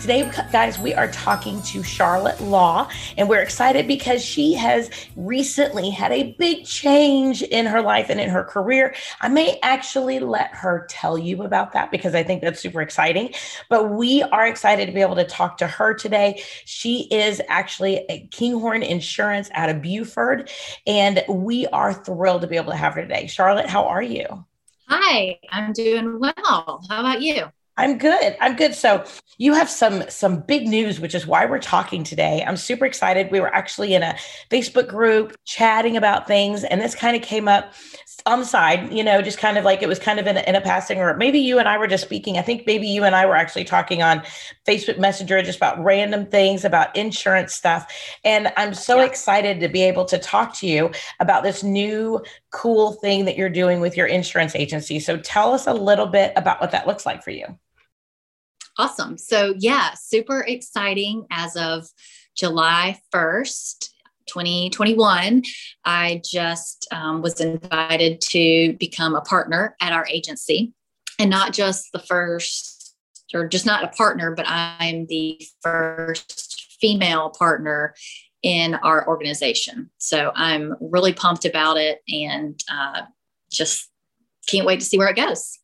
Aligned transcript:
Today, 0.00 0.30
guys, 0.52 0.78
we 0.78 0.94
are 0.94 1.10
talking 1.10 1.60
to 1.62 1.82
Charlotte 1.82 2.40
Law, 2.40 2.88
and 3.16 3.28
we're 3.28 3.42
excited 3.42 3.88
because 3.88 4.24
she 4.24 4.54
has 4.54 4.90
recently 5.16 5.90
had 5.90 6.12
a 6.12 6.36
big 6.38 6.64
change 6.64 7.42
in 7.42 7.66
her 7.66 7.82
life 7.82 8.08
and 8.08 8.20
in 8.20 8.30
her 8.30 8.44
career. 8.44 8.94
I 9.20 9.28
may 9.28 9.58
actually 9.60 10.20
let 10.20 10.54
her 10.54 10.86
tell 10.88 11.18
you 11.18 11.42
about 11.42 11.72
that 11.72 11.90
because 11.90 12.14
I 12.14 12.22
think 12.22 12.42
that's 12.42 12.60
super 12.60 12.80
exciting. 12.80 13.34
But 13.68 13.90
we 13.90 14.22
are 14.22 14.46
excited 14.46 14.86
to 14.86 14.92
be 14.92 15.00
able 15.00 15.16
to 15.16 15.24
talk 15.24 15.58
to 15.58 15.66
her 15.66 15.94
today. 15.94 16.42
She 16.64 17.08
is 17.10 17.42
actually 17.48 18.06
a 18.08 18.28
Kinghorn 18.30 18.84
Insurance 18.84 19.50
out 19.52 19.68
of 19.68 19.82
Beaufort, 19.82 20.50
and 20.86 21.24
we 21.28 21.66
are 21.66 21.92
thrilled 21.92 22.42
to 22.42 22.46
be 22.46 22.56
able 22.56 22.70
to 22.70 22.78
have 22.78 22.94
her 22.94 23.02
today. 23.02 23.26
Charlotte, 23.26 23.68
how 23.68 23.84
are 23.84 24.02
you? 24.02 24.44
Hi, 24.86 25.40
I'm 25.50 25.72
doing 25.72 26.20
well. 26.20 26.84
How 26.88 27.00
about 27.00 27.20
you? 27.20 27.50
I'm 27.78 27.96
good. 27.96 28.36
I'm 28.40 28.56
good. 28.56 28.74
So 28.74 29.04
you 29.38 29.54
have 29.54 29.70
some 29.70 30.02
some 30.10 30.40
big 30.40 30.66
news, 30.66 30.98
which 30.98 31.14
is 31.14 31.28
why 31.28 31.46
we're 31.46 31.60
talking 31.60 32.02
today. 32.02 32.44
I'm 32.44 32.56
super 32.56 32.84
excited. 32.84 33.30
We 33.30 33.38
were 33.38 33.54
actually 33.54 33.94
in 33.94 34.02
a 34.02 34.16
Facebook 34.50 34.88
group 34.88 35.36
chatting 35.44 35.96
about 35.96 36.26
things, 36.26 36.64
and 36.64 36.80
this 36.80 36.96
kind 36.96 37.14
of 37.14 37.22
came 37.22 37.46
up 37.46 37.72
on 38.26 38.40
the 38.40 38.44
side, 38.44 38.92
you 38.92 39.04
know, 39.04 39.22
just 39.22 39.38
kind 39.38 39.56
of 39.56 39.64
like 39.64 39.80
it 39.80 39.88
was 39.88 40.00
kind 40.00 40.18
of 40.18 40.26
in 40.26 40.36
a, 40.36 40.40
in 40.40 40.56
a 40.56 40.60
passing, 40.60 40.98
or 40.98 41.16
maybe 41.16 41.38
you 41.38 41.60
and 41.60 41.68
I 41.68 41.78
were 41.78 41.86
just 41.86 42.02
speaking. 42.02 42.36
I 42.36 42.42
think 42.42 42.66
maybe 42.66 42.88
you 42.88 43.04
and 43.04 43.14
I 43.14 43.24
were 43.26 43.36
actually 43.36 43.64
talking 43.64 44.02
on 44.02 44.22
Facebook 44.66 44.98
Messenger 44.98 45.42
just 45.42 45.58
about 45.58 45.82
random 45.82 46.26
things 46.26 46.64
about 46.64 46.94
insurance 46.96 47.54
stuff. 47.54 47.90
And 48.24 48.52
I'm 48.56 48.74
so 48.74 48.96
yeah. 48.96 49.04
excited 49.04 49.60
to 49.60 49.68
be 49.68 49.82
able 49.82 50.04
to 50.06 50.18
talk 50.18 50.52
to 50.56 50.66
you 50.66 50.90
about 51.20 51.44
this 51.44 51.62
new 51.62 52.20
cool 52.50 52.94
thing 52.94 53.24
that 53.26 53.36
you're 53.36 53.48
doing 53.48 53.80
with 53.80 53.96
your 53.96 54.08
insurance 54.08 54.56
agency. 54.56 54.98
So 54.98 55.16
tell 55.16 55.54
us 55.54 55.68
a 55.68 55.72
little 55.72 56.06
bit 56.06 56.32
about 56.34 56.60
what 56.60 56.72
that 56.72 56.88
looks 56.88 57.06
like 57.06 57.22
for 57.22 57.30
you. 57.30 57.56
Awesome. 58.78 59.18
So, 59.18 59.54
yeah, 59.58 59.94
super 59.94 60.40
exciting 60.40 61.26
as 61.32 61.56
of 61.56 61.88
July 62.36 63.00
1st 63.12 63.90
2021, 64.26 65.42
I 65.84 66.22
just 66.24 66.86
um, 66.92 67.20
was 67.20 67.40
invited 67.40 68.20
to 68.20 68.74
become 68.78 69.16
a 69.16 69.20
partner 69.20 69.74
at 69.80 69.92
our 69.92 70.06
agency. 70.08 70.72
And 71.18 71.28
not 71.28 71.52
just 71.52 71.90
the 71.92 71.98
first, 71.98 72.94
or 73.34 73.48
just 73.48 73.66
not 73.66 73.82
a 73.82 73.88
partner, 73.88 74.32
but 74.36 74.46
I'm 74.48 75.06
the 75.06 75.40
first 75.60 76.76
female 76.80 77.30
partner 77.30 77.94
in 78.44 78.76
our 78.76 79.08
organization. 79.08 79.90
So 79.98 80.30
I'm 80.36 80.76
really 80.80 81.12
pumped 81.12 81.44
about 81.44 81.76
it 81.76 82.00
and 82.08 82.62
uh, 82.70 83.02
just 83.50 83.90
can't 84.46 84.66
wait 84.66 84.78
to 84.78 84.86
see 84.86 84.98
where 84.98 85.08
it 85.08 85.16
goes. 85.16 85.57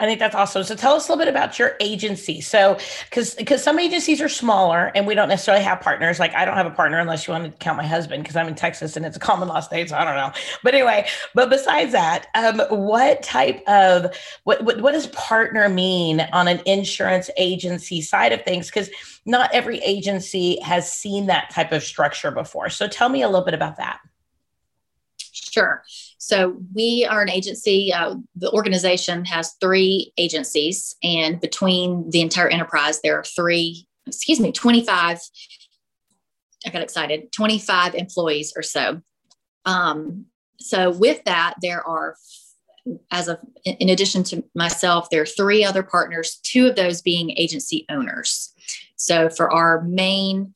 I 0.00 0.06
think 0.06 0.18
that's 0.18 0.34
awesome. 0.34 0.64
So 0.64 0.74
tell 0.74 0.94
us 0.94 1.08
a 1.08 1.12
little 1.12 1.22
bit 1.22 1.28
about 1.28 1.58
your 1.58 1.76
agency. 1.78 2.40
So 2.40 2.78
because 3.04 3.34
because 3.34 3.62
some 3.62 3.78
agencies 3.78 4.22
are 4.22 4.30
smaller 4.30 4.90
and 4.94 5.06
we 5.06 5.14
don't 5.14 5.28
necessarily 5.28 5.62
have 5.62 5.82
partners. 5.82 6.18
Like 6.18 6.34
I 6.34 6.46
don't 6.46 6.56
have 6.56 6.66
a 6.66 6.70
partner 6.70 6.98
unless 6.98 7.28
you 7.28 7.32
want 7.32 7.44
to 7.44 7.50
count 7.58 7.76
my 7.76 7.86
husband 7.86 8.22
because 8.22 8.34
I'm 8.34 8.48
in 8.48 8.54
Texas 8.54 8.96
and 8.96 9.04
it's 9.04 9.18
a 9.18 9.20
common 9.20 9.48
law 9.48 9.60
state. 9.60 9.90
So 9.90 9.96
I 9.96 10.04
don't 10.04 10.16
know. 10.16 10.32
But 10.64 10.74
anyway, 10.74 11.06
but 11.34 11.50
besides 11.50 11.92
that, 11.92 12.28
um, 12.34 12.60
what 12.70 13.22
type 13.22 13.62
of 13.68 14.16
what, 14.44 14.64
what 14.64 14.80
what 14.80 14.92
does 14.92 15.08
partner 15.08 15.68
mean 15.68 16.20
on 16.32 16.48
an 16.48 16.62
insurance 16.64 17.28
agency 17.36 18.00
side 18.00 18.32
of 18.32 18.42
things? 18.42 18.68
Because 18.68 18.88
not 19.26 19.50
every 19.52 19.80
agency 19.80 20.58
has 20.60 20.90
seen 20.90 21.26
that 21.26 21.50
type 21.50 21.72
of 21.72 21.82
structure 21.82 22.30
before. 22.30 22.70
So 22.70 22.88
tell 22.88 23.10
me 23.10 23.20
a 23.20 23.28
little 23.28 23.44
bit 23.44 23.54
about 23.54 23.76
that. 23.76 24.00
Sure. 25.50 25.82
So 26.18 26.62
we 26.74 27.04
are 27.10 27.22
an 27.22 27.28
agency. 27.28 27.92
Uh, 27.92 28.16
the 28.36 28.50
organization 28.52 29.24
has 29.24 29.56
three 29.60 30.12
agencies, 30.16 30.94
and 31.02 31.40
between 31.40 32.08
the 32.10 32.20
entire 32.20 32.48
enterprise, 32.48 33.00
there 33.00 33.18
are 33.18 33.24
three, 33.24 33.88
excuse 34.06 34.38
me, 34.38 34.52
25. 34.52 35.18
I 36.66 36.70
got 36.70 36.82
excited, 36.82 37.32
25 37.32 37.94
employees 37.94 38.52
or 38.54 38.62
so. 38.62 39.00
Um, 39.64 40.26
so 40.60 40.90
with 40.90 41.24
that, 41.24 41.54
there 41.62 41.82
are, 41.84 42.14
as 43.10 43.28
of, 43.28 43.38
in 43.64 43.88
addition 43.88 44.22
to 44.24 44.44
myself, 44.54 45.10
there 45.10 45.22
are 45.22 45.26
three 45.26 45.64
other 45.64 45.82
partners, 45.82 46.38
two 46.44 46.68
of 46.68 46.76
those 46.76 47.02
being 47.02 47.32
agency 47.36 47.86
owners. 47.88 48.52
So 48.96 49.30
for 49.30 49.50
our 49.50 49.82
main 49.82 50.54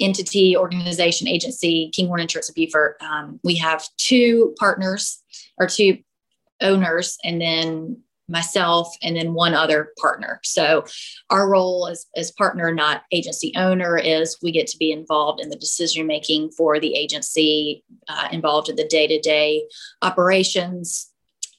entity, 0.00 0.56
organization, 0.56 1.28
agency, 1.28 1.90
Kinghorn 1.94 2.20
Insurance 2.20 2.48
of 2.48 2.54
Beaufort, 2.54 2.96
um, 3.00 3.40
we 3.44 3.56
have 3.56 3.86
two 3.98 4.54
partners 4.58 5.22
or 5.58 5.66
two 5.66 5.98
owners, 6.60 7.18
and 7.24 7.40
then 7.40 8.02
myself 8.28 8.96
and 9.02 9.16
then 9.16 9.34
one 9.34 9.54
other 9.54 9.92
partner. 10.00 10.40
So 10.42 10.84
our 11.30 11.48
role 11.48 11.88
as, 11.88 12.06
as 12.16 12.30
partner, 12.32 12.72
not 12.72 13.02
agency 13.12 13.52
owner, 13.56 13.98
is 13.98 14.38
we 14.42 14.52
get 14.52 14.66
to 14.68 14.78
be 14.78 14.92
involved 14.92 15.40
in 15.40 15.50
the 15.50 15.56
decision 15.56 16.06
making 16.06 16.52
for 16.52 16.80
the 16.80 16.94
agency, 16.94 17.84
uh, 18.08 18.28
involved 18.32 18.68
in 18.68 18.76
the 18.76 18.86
day 18.86 19.06
to 19.06 19.20
day 19.20 19.64
operations, 20.00 21.10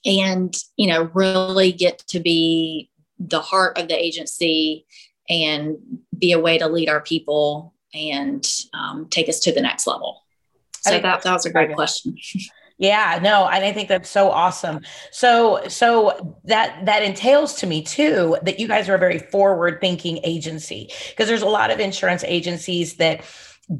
and 0.06 0.56
you 0.76 0.88
know 0.88 1.10
really 1.14 1.72
get 1.72 2.00
to 2.08 2.20
be 2.20 2.90
the 3.20 3.42
heart 3.42 3.78
of 3.78 3.88
the 3.88 3.98
agency 3.98 4.86
and 5.30 5.78
be 6.18 6.32
a 6.34 6.40
way 6.40 6.58
to 6.58 6.68
lead 6.68 6.90
our 6.90 7.02
people 7.02 7.72
and 7.94 8.46
um, 8.74 9.08
take 9.09 9.30
us 9.30 9.40
to 9.42 9.52
the 9.52 9.62
next 9.62 9.88
level? 9.88 10.24
So 10.81 11.00
that, 11.00 11.22
that 11.22 11.34
was 11.34 11.46
a 11.46 11.52
great 11.52 11.74
question. 11.74 12.18
Yeah, 12.80 13.20
no, 13.22 13.48
and 13.48 13.64
I 13.64 13.72
think 13.72 13.88
that's 13.88 14.09
so 14.09 14.30
awesome. 14.30 14.81
So, 15.12 15.62
so 15.68 16.38
that 16.46 16.86
that 16.86 17.03
entails 17.03 17.53
to 17.56 17.68
me 17.68 17.84
too 17.84 18.36
that 18.42 18.59
you 18.59 18.68
guys 18.68 18.90
are 18.90 18.96
a 18.96 19.00
very 19.00 19.20
forward-thinking 19.20 20.20
agency 20.24 20.90
because 21.09 21.28
there's 21.28 21.44
a 21.44 21.48
lot 21.48 21.70
of 21.70 21.80
insurance 21.80 22.24
agencies 22.26 22.96
that 22.96 23.24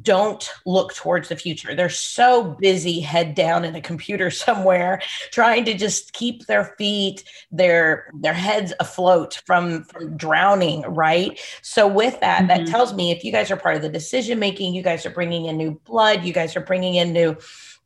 don't 0.02 0.50
look 0.66 0.94
towards 0.94 1.28
the 1.28 1.36
future. 1.36 1.74
They're 1.74 1.88
so 1.88 2.56
busy 2.60 3.00
head 3.00 3.34
down 3.34 3.64
in 3.64 3.74
a 3.74 3.80
computer 3.80 4.30
somewhere 4.44 5.00
trying 5.30 5.64
to 5.66 5.74
just 5.74 6.12
keep 6.12 6.46
their 6.46 6.74
feet, 6.78 7.24
their 7.50 8.10
their 8.14 8.34
heads 8.34 8.72
afloat 8.80 9.42
from, 9.46 9.84
from 9.84 10.16
drowning, 10.16 10.82
right? 10.82 11.38
So 11.62 11.86
with 11.86 12.20
that, 12.20 12.44
mm-hmm. 12.44 12.64
that 12.64 12.66
tells 12.66 12.94
me 12.94 13.10
if 13.10 13.24
you 13.24 13.32
guys 13.32 13.50
are 13.50 13.56
part 13.56 13.76
of 13.76 13.82
the 13.82 13.88
decision 13.88 14.38
making, 14.38 14.74
you 14.74 14.82
guys 14.82 15.06
are 15.06 15.10
bringing 15.10 15.46
in 15.46 15.56
new 15.56 15.80
blood, 15.84 16.24
you 16.24 16.32
guys 16.32 16.56
are 16.56 16.60
bringing 16.60 16.94
in 16.94 17.12
new 17.12 17.36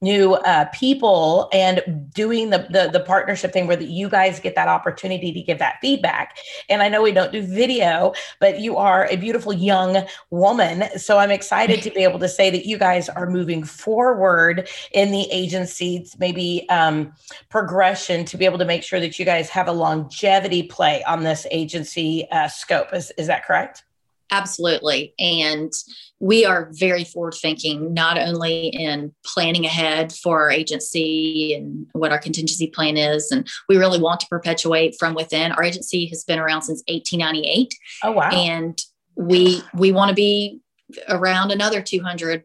new 0.00 0.34
uh, 0.34 0.66
people 0.66 1.48
and 1.52 1.82
doing 2.14 2.50
the, 2.50 2.66
the, 2.70 2.90
the 2.92 3.00
partnership 3.00 3.52
thing 3.52 3.66
where 3.66 3.80
you 3.80 4.08
guys 4.08 4.38
get 4.40 4.54
that 4.54 4.68
opportunity 4.68 5.32
to 5.32 5.42
give 5.42 5.58
that 5.58 5.78
feedback. 5.80 6.36
And 6.68 6.82
I 6.82 6.88
know 6.88 7.02
we 7.02 7.12
don't 7.12 7.32
do 7.32 7.42
video, 7.42 8.12
but 8.40 8.60
you 8.60 8.76
are 8.76 9.06
a 9.06 9.16
beautiful 9.16 9.52
young 9.52 10.06
woman, 10.30 10.84
so 10.98 11.18
I'm 11.18 11.30
excited 11.30 11.82
to 11.82 11.90
be 11.90 12.02
able 12.02 12.18
to 12.20 12.28
say 12.28 12.50
that 12.50 12.66
you 12.66 12.78
guys 12.78 13.08
are 13.08 13.28
moving 13.28 13.64
forward 13.64 14.68
in 14.92 15.10
the 15.10 15.30
agency's 15.30 16.16
maybe 16.18 16.68
um, 16.68 17.12
progression 17.48 18.24
to 18.26 18.36
be 18.36 18.44
able 18.44 18.58
to 18.58 18.64
make 18.64 18.82
sure 18.82 19.00
that 19.00 19.18
you 19.18 19.24
guys 19.24 19.48
have 19.50 19.68
a 19.68 19.72
longevity 19.72 20.62
play 20.62 21.02
on 21.04 21.24
this 21.24 21.46
agency 21.50 22.28
uh, 22.30 22.48
scope. 22.48 22.92
Is 22.92 23.10
is 23.18 23.26
that 23.26 23.44
correct? 23.44 23.84
Absolutely. 24.30 25.14
And 25.18 25.72
we 26.20 26.44
are 26.44 26.68
very 26.72 27.04
forward 27.04 27.34
thinking, 27.40 27.94
not 27.94 28.18
only 28.18 28.68
in 28.68 29.14
planning 29.24 29.64
ahead 29.64 30.12
for 30.12 30.42
our 30.42 30.50
agency 30.50 31.54
and 31.54 31.86
what 31.92 32.12
our 32.12 32.18
contingency 32.18 32.66
plan 32.66 32.96
is. 32.96 33.30
And 33.30 33.48
we 33.68 33.76
really 33.76 34.00
want 34.00 34.20
to 34.20 34.26
perpetuate 34.26 34.96
from 34.98 35.14
within. 35.14 35.52
Our 35.52 35.62
agency 35.62 36.06
has 36.06 36.24
been 36.24 36.38
around 36.38 36.62
since 36.62 36.82
1898. 36.88 37.74
Oh, 38.04 38.12
wow. 38.12 38.30
And 38.30 38.78
we, 39.16 39.62
we 39.74 39.92
want 39.92 40.10
to 40.10 40.14
be 40.14 40.60
around 41.08 41.50
another 41.50 41.82
200 41.82 42.44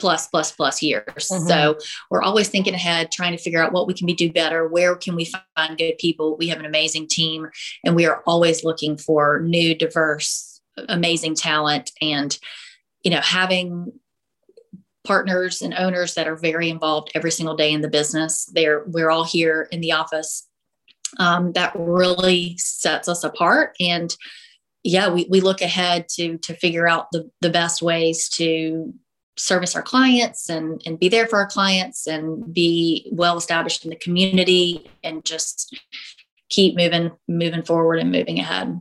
plus 0.00 0.26
plus 0.26 0.50
plus 0.50 0.82
years 0.82 1.04
mm-hmm. 1.30 1.46
so 1.46 1.78
we're 2.10 2.22
always 2.22 2.48
thinking 2.48 2.74
ahead 2.74 3.12
trying 3.12 3.30
to 3.30 3.38
figure 3.38 3.62
out 3.62 3.72
what 3.72 3.86
we 3.86 3.94
can 3.94 4.06
be 4.06 4.12
do 4.12 4.30
better 4.32 4.66
where 4.66 4.96
can 4.96 5.14
we 5.14 5.30
find 5.56 5.78
good 5.78 5.96
people 5.98 6.36
we 6.36 6.48
have 6.48 6.58
an 6.58 6.64
amazing 6.64 7.06
team 7.06 7.48
and 7.84 7.94
we 7.94 8.04
are 8.04 8.22
always 8.26 8.64
looking 8.64 8.96
for 8.96 9.40
new 9.40 9.74
diverse 9.74 10.53
amazing 10.88 11.34
talent 11.34 11.90
and 12.00 12.38
you 13.02 13.10
know 13.10 13.20
having 13.20 13.92
partners 15.04 15.60
and 15.60 15.74
owners 15.74 16.14
that 16.14 16.26
are 16.26 16.36
very 16.36 16.70
involved 16.70 17.10
every 17.14 17.30
single 17.30 17.56
day 17.56 17.70
in 17.72 17.82
the 17.82 17.88
business 17.88 18.46
they're 18.54 18.84
we're 18.86 19.10
all 19.10 19.24
here 19.24 19.68
in 19.70 19.80
the 19.80 19.92
office 19.92 20.48
um, 21.18 21.52
that 21.52 21.72
really 21.76 22.56
sets 22.58 23.08
us 23.08 23.24
apart. 23.24 23.76
And 23.80 24.14
yeah 24.86 25.08
we, 25.08 25.26
we 25.30 25.40
look 25.40 25.62
ahead 25.62 26.08
to 26.10 26.36
to 26.38 26.54
figure 26.54 26.86
out 26.86 27.10
the, 27.10 27.30
the 27.40 27.50
best 27.50 27.80
ways 27.82 28.28
to 28.28 28.92
service 29.36 29.74
our 29.74 29.82
clients 29.82 30.48
and 30.48 30.80
and 30.86 30.98
be 30.98 31.08
there 31.08 31.26
for 31.26 31.38
our 31.38 31.46
clients 31.46 32.06
and 32.06 32.52
be 32.52 33.08
well 33.10 33.36
established 33.36 33.84
in 33.84 33.90
the 33.90 33.96
community 33.96 34.88
and 35.02 35.24
just 35.24 35.76
keep 36.50 36.76
moving 36.76 37.10
moving 37.26 37.62
forward 37.62 37.98
and 37.98 38.12
moving 38.12 38.38
ahead 38.38 38.78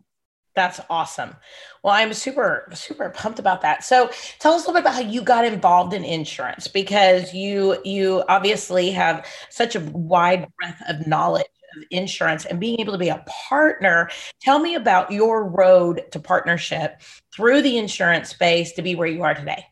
that's 0.56 0.80
awesome 0.90 1.36
well 1.84 1.94
i'm 1.94 2.14
super 2.14 2.70
super 2.74 3.10
pumped 3.10 3.40
about 3.40 3.62
that 3.62 3.84
so 3.84 4.10
tell 4.40 4.54
us 4.54 4.66
a 4.66 4.68
little 4.68 4.74
bit 4.74 4.82
about 4.82 4.96
how 4.96 5.10
you 5.10 5.22
got 5.22 5.46
involved 5.46 5.94
in 5.94 6.04
insurance 6.04 6.68
because 6.68 7.34
you 7.34 7.78
you 7.84 8.24
obviously 8.30 8.92
have 8.92 9.26
such 9.50 9.76
a 9.76 9.80
wide 9.80 10.48
breadth 10.60 10.82
of 10.88 11.08
knowledge 11.08 11.46
of 11.76 11.84
insurance 11.90 12.46
and 12.46 12.60
being 12.60 12.80
able 12.80 12.94
to 12.94 13.00
be 13.00 13.10
a 13.10 13.24
partner 13.50 14.10
tell 14.42 14.60
me 14.60 14.76
about 14.76 15.12
your 15.12 15.46
road 15.46 16.04
to 16.12 16.20
partnership 16.20 17.02
through 17.36 17.62
the 17.62 17.78
insurance 17.78 18.30
space 18.30 18.74
to 18.74 18.82
be 18.82 18.96
where 18.96 19.08
you 19.08 19.24
are 19.24 19.34
today 19.34 19.66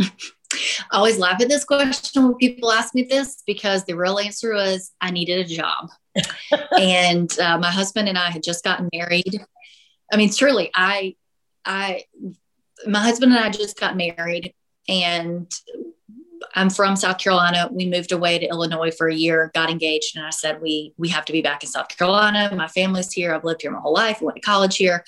I 0.00 0.10
always 0.92 1.18
laugh 1.18 1.40
at 1.40 1.48
this 1.48 1.64
question 1.64 2.24
when 2.24 2.34
people 2.36 2.72
ask 2.72 2.94
me 2.94 3.02
this 3.02 3.42
because 3.46 3.84
the 3.84 3.94
real 3.94 4.18
answer 4.18 4.54
was 4.54 4.92
I 5.00 5.10
needed 5.10 5.38
a 5.38 5.48
job. 5.48 5.88
and 6.78 7.38
uh, 7.38 7.58
my 7.58 7.70
husband 7.70 8.08
and 8.08 8.18
I 8.18 8.30
had 8.30 8.42
just 8.42 8.64
gotten 8.64 8.88
married. 8.92 9.44
I 10.12 10.16
mean, 10.16 10.32
truly, 10.32 10.70
I, 10.74 11.16
I, 11.64 12.04
my 12.86 13.00
husband 13.00 13.32
and 13.32 13.44
I 13.44 13.50
just 13.50 13.78
got 13.78 13.96
married, 13.96 14.54
and 14.88 15.50
I'm 16.54 16.70
from 16.70 16.96
South 16.96 17.18
Carolina. 17.18 17.68
We 17.70 17.88
moved 17.88 18.12
away 18.12 18.38
to 18.38 18.46
Illinois 18.46 18.90
for 18.90 19.08
a 19.08 19.14
year, 19.14 19.50
got 19.54 19.70
engaged, 19.70 20.16
and 20.16 20.24
I 20.24 20.30
said 20.30 20.60
we 20.60 20.94
we 20.96 21.08
have 21.08 21.24
to 21.26 21.32
be 21.32 21.42
back 21.42 21.62
in 21.62 21.68
South 21.68 21.88
Carolina. 21.88 22.50
My 22.54 22.68
family's 22.68 23.12
here. 23.12 23.34
I've 23.34 23.44
lived 23.44 23.62
here 23.62 23.70
my 23.70 23.80
whole 23.80 23.92
life. 23.92 24.18
I 24.20 24.24
went 24.24 24.36
to 24.36 24.42
college 24.42 24.76
here. 24.76 25.04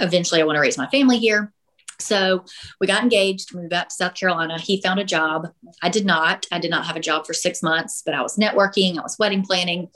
Eventually, 0.00 0.40
I 0.40 0.44
want 0.44 0.56
to 0.56 0.60
raise 0.60 0.78
my 0.78 0.88
family 0.88 1.18
here. 1.18 1.52
So 1.98 2.44
we 2.80 2.86
got 2.86 3.02
engaged, 3.02 3.54
moved 3.54 3.70
back 3.70 3.88
to 3.88 3.94
South 3.94 4.14
Carolina. 4.14 4.58
He 4.58 4.80
found 4.82 5.00
a 5.00 5.04
job. 5.04 5.48
I 5.82 5.88
did 5.88 6.04
not. 6.04 6.46
I 6.52 6.58
did 6.58 6.70
not 6.70 6.86
have 6.86 6.96
a 6.96 7.00
job 7.00 7.26
for 7.26 7.32
six 7.32 7.62
months, 7.62 8.02
but 8.04 8.14
I 8.14 8.22
was 8.22 8.36
networking, 8.36 8.98
I 8.98 9.02
was 9.02 9.18
wedding 9.18 9.42
planning. 9.42 9.88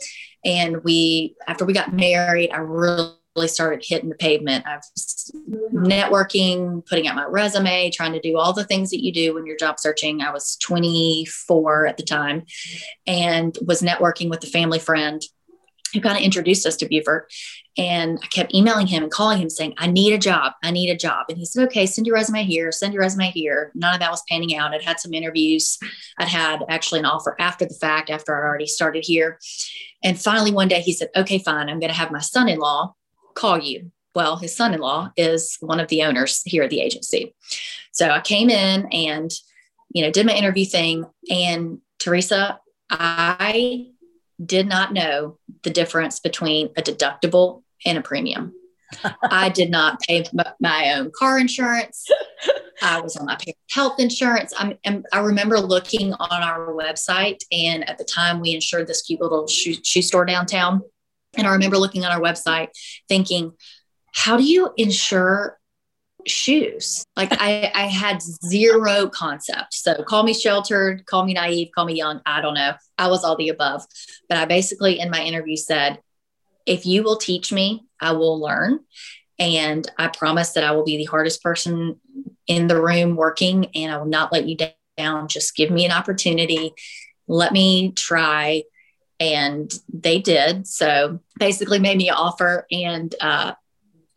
And 0.45 0.83
we, 0.83 1.37
after 1.47 1.65
we 1.65 1.75
got 1.75 1.93
married, 1.93 2.51
I 2.53 2.59
really 2.59 3.13
started 3.47 3.85
hitting 3.87 4.09
the 4.09 4.15
pavement. 4.15 4.67
I 4.67 4.77
was 4.77 5.33
networking, 5.73 6.85
putting 6.87 7.07
out 7.07 7.17
my 7.17 7.25
resume, 7.25 7.91
trying 7.91 8.13
to 8.13 8.21
do 8.21 8.37
all 8.37 8.53
the 8.53 8.65
things 8.65 8.91
that 8.91 9.03
you 9.03 9.13
do 9.13 9.35
when 9.35 9.47
you're 9.47 9.57
job 9.57 9.79
searching. 9.79 10.21
I 10.21 10.33
was 10.33 10.57
24 10.57 11.87
at 11.87 11.97
the 11.97 12.03
time 12.03 12.45
and 13.07 13.57
was 13.67 13.83
networking 13.83 14.31
with 14.31 14.45
a 14.45 14.49
family 14.49 14.79
friend 14.79 15.23
who 15.93 16.01
kind 16.01 16.17
of 16.17 16.23
introduced 16.23 16.67
us 16.67 16.77
to 16.77 16.87
Beaufort. 16.87 17.33
And 17.77 18.19
I 18.23 18.27
kept 18.27 18.55
emailing 18.55 18.87
him 18.87 19.03
and 19.03 19.11
calling 19.11 19.39
him 19.39 19.51
saying, 19.51 19.75
I 19.79 19.87
need 19.87 20.13
a 20.13 20.19
job. 20.19 20.53
I 20.63 20.71
need 20.71 20.91
a 20.91 20.97
job. 20.97 21.27
And 21.29 21.39
he 21.39 21.45
said, 21.45 21.65
okay, 21.65 21.87
send 21.87 22.07
your 22.07 22.15
resume 22.15 22.45
here, 22.45 22.71
send 22.71 22.93
your 22.93 23.03
resume 23.03 23.31
here. 23.31 23.73
None 23.75 23.95
of 23.95 24.01
that 24.01 24.11
was 24.11 24.23
panning 24.29 24.55
out. 24.57 24.75
I'd 24.75 24.83
had 24.83 25.01
some 25.01 25.15
interviews. 25.15 25.79
I'd 26.19 26.29
had 26.29 26.65
actually 26.69 27.01
an 27.01 27.07
offer 27.07 27.37
after 27.41 27.65
the 27.65 27.75
fact, 27.75 28.11
after 28.11 28.35
I 28.35 28.47
already 28.47 28.67
started 28.67 29.05
here. 29.05 29.39
And 30.03 30.21
finally, 30.21 30.53
one 30.53 30.69
day 30.69 30.81
he 30.81 30.93
said, 30.93 31.09
okay, 31.17 31.39
fine. 31.39 31.69
I'm 31.69 31.81
going 31.81 31.93
to 31.93 31.99
have 31.99 32.11
my 32.11 32.21
son 32.21 32.49
in 32.49 32.59
law 32.59 32.95
call 33.41 33.59
you. 33.59 33.91
Well, 34.15 34.37
his 34.37 34.55
son 34.55 34.75
in 34.75 34.81
law 34.81 35.13
is 35.17 35.57
one 35.61 35.81
of 35.81 35.89
the 35.89 36.03
owners 36.03 36.43
here 36.45 36.63
at 36.63 36.71
the 36.71 36.81
agency. 36.81 37.35
So 37.93 38.11
I 38.11 38.21
came 38.21 38.51
in 38.51 38.87
and, 38.93 39.31
you 39.91 40.03
know, 40.03 40.11
did 40.11 40.27
my 40.27 40.35
interview 40.35 40.67
thing. 40.67 41.07
And 41.31 41.79
Teresa, 41.99 42.61
I 42.91 43.87
did 44.45 44.67
not 44.67 44.93
know 44.93 45.39
the 45.63 45.71
difference 45.71 46.19
between 46.21 46.71
a 46.77 46.83
deductible 46.83 47.63
and 47.87 47.97
a 47.97 48.03
premium. 48.03 48.53
I 49.23 49.49
did 49.49 49.71
not 49.71 50.01
pay 50.01 50.25
my 50.61 50.95
own 50.97 51.13
car 51.17 51.39
insurance. 51.39 52.07
I 52.83 53.01
was 53.01 53.17
on 53.17 53.27
my 53.27 53.37
parents' 53.37 53.61
health 53.71 54.01
insurance. 54.01 54.53
I'm, 54.59 55.05
i 55.13 55.21
remember 55.21 55.61
looking 55.61 56.15
on 56.15 56.43
our 56.43 56.73
website, 56.73 57.43
and 57.53 57.89
at 57.89 57.99
the 57.99 58.05
time 58.05 58.41
we 58.41 58.55
insured 58.55 58.87
this 58.87 59.03
cute 59.03 59.21
little 59.21 59.47
shoe, 59.47 59.77
shoe 59.85 60.03
store 60.03 60.25
downtown. 60.25 60.83
And 61.37 61.47
I 61.47 61.53
remember 61.53 61.79
looking 61.79 62.05
on 62.05 62.13
our 62.13 62.21
website 62.21 62.69
thinking, 63.09 63.53
how 64.13 64.37
do 64.37 64.43
you 64.43 64.71
insure 64.77 65.61
shoes. 66.27 67.05
Like 67.17 67.33
I, 67.33 67.71
I 67.75 67.87
had 67.87 68.23
zero 68.23 69.09
concept. 69.09 69.75
So 69.75 70.03
call 70.03 70.23
me 70.23 70.35
sheltered, 70.35 71.07
call 71.07 71.25
me 71.25 71.35
naive, 71.35 71.71
call 71.75 71.85
me 71.85 71.95
young. 71.95 72.21
I 72.27 72.41
don't 72.41 72.55
know. 72.55 72.75
I 72.99 73.09
was 73.09 73.25
all 73.25 73.37
the 73.37 73.49
above. 73.49 73.85
But 74.29 74.39
I 74.39 74.45
basically 74.45 74.99
in 74.99 75.11
my 75.11 75.23
interview 75.23 75.57
said, 75.57 76.01
if 76.67 76.87
you 76.87 77.03
will 77.03 77.17
teach 77.17 77.53
me, 77.53 77.87
I 78.01 78.13
will 78.13 78.41
learn. 78.41 78.81
And 79.39 79.91
I 79.99 80.09
promise 80.09 80.53
that 80.53 80.65
I 80.65 80.73
will 80.73 80.85
be 80.85 80.99
the 80.99 81.05
hardest 81.05 81.43
person 81.43 81.99
in 82.47 82.67
the 82.67 82.81
room 82.81 83.17
working 83.17 83.67
and 83.75 83.93
I 83.93 83.97
will 83.97 84.07
not 84.07 84.33
let 84.33 84.47
you 84.47 84.57
down. 84.99 85.29
Just 85.29 85.57
give 85.57 85.71
me 85.71 85.87
an 85.87 85.93
opportunity. 85.93 86.73
Let 87.27 87.53
me 87.53 87.93
try. 87.93 88.65
And 89.21 89.73
they 89.93 90.19
did. 90.19 90.67
So 90.67 91.21
basically 91.39 91.79
made 91.79 91.99
me 91.99 92.09
an 92.09 92.15
offer. 92.17 92.67
And 92.73 93.15
uh, 93.21 93.53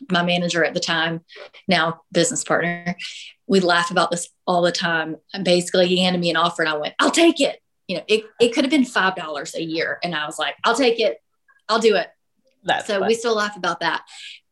my 0.10 0.24
manager 0.24 0.64
at 0.64 0.74
the 0.74 0.80
time, 0.80 1.22
now 1.68 2.02
business 2.12 2.44
partner, 2.44 2.96
we 3.48 3.60
laugh 3.60 3.92
about 3.92 4.12
this 4.12 4.30
all 4.48 4.62
the 4.62 4.72
time. 4.72 5.18
And 5.34 5.44
basically, 5.44 5.88
he 5.88 6.00
handed 6.00 6.20
me 6.20 6.30
an 6.30 6.38
offer, 6.38 6.62
and 6.64 6.72
I 6.72 6.78
went, 6.78 6.96
"I'll 7.00 7.12
take 7.12 7.40
it." 7.40 7.60
You 7.88 7.98
know, 7.98 8.04
it, 8.08 8.26
it 8.40 8.54
could 8.54 8.64
have 8.64 8.72
been 8.72 8.86
five 8.86 9.16
dollars 9.16 9.56
a 9.56 9.62
year, 9.62 10.00
and 10.04 10.16
I 10.16 10.26
was 10.26 10.40
like, 10.40 10.56
"I'll 10.64 10.76
take 10.76 11.00
it. 11.00 11.18
I'll 11.68 11.80
do 11.80 11.96
it." 11.96 12.08
That's 12.64 12.88
so 12.88 13.06
we 13.06 13.16
still 13.16 13.36
laugh 13.36 13.58
about 13.58 13.82
that. 13.82 14.04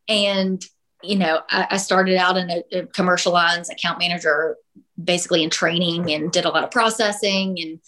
And 0.07 0.63
you 1.03 1.15
know, 1.17 1.41
I, 1.49 1.67
I 1.71 1.77
started 1.77 2.17
out 2.17 2.37
in 2.37 2.49
a, 2.49 2.63
a 2.71 2.85
commercial 2.87 3.33
lines 3.33 3.69
account 3.69 3.99
manager, 3.99 4.57
basically 5.01 5.43
in 5.43 5.49
training, 5.49 6.11
and 6.11 6.31
did 6.31 6.45
a 6.45 6.49
lot 6.49 6.63
of 6.63 6.71
processing 6.71 7.57
and 7.59 7.79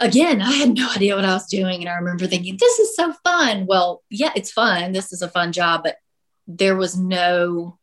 again, 0.00 0.40
I 0.42 0.52
had 0.52 0.74
no 0.74 0.90
idea 0.96 1.16
what 1.16 1.24
I 1.24 1.34
was 1.34 1.46
doing. 1.46 1.80
And 1.80 1.88
I 1.88 1.94
remember 1.94 2.26
thinking, 2.26 2.56
this 2.58 2.78
is 2.78 2.96
so 2.96 3.12
fun. 3.24 3.66
Well, 3.66 4.02
yeah, 4.10 4.32
it's 4.34 4.52
fun. 4.52 4.92
This 4.92 5.12
is 5.12 5.22
a 5.22 5.28
fun 5.28 5.52
job, 5.52 5.82
but 5.84 5.96
there 6.46 6.76
was 6.76 6.96
no 6.96 7.78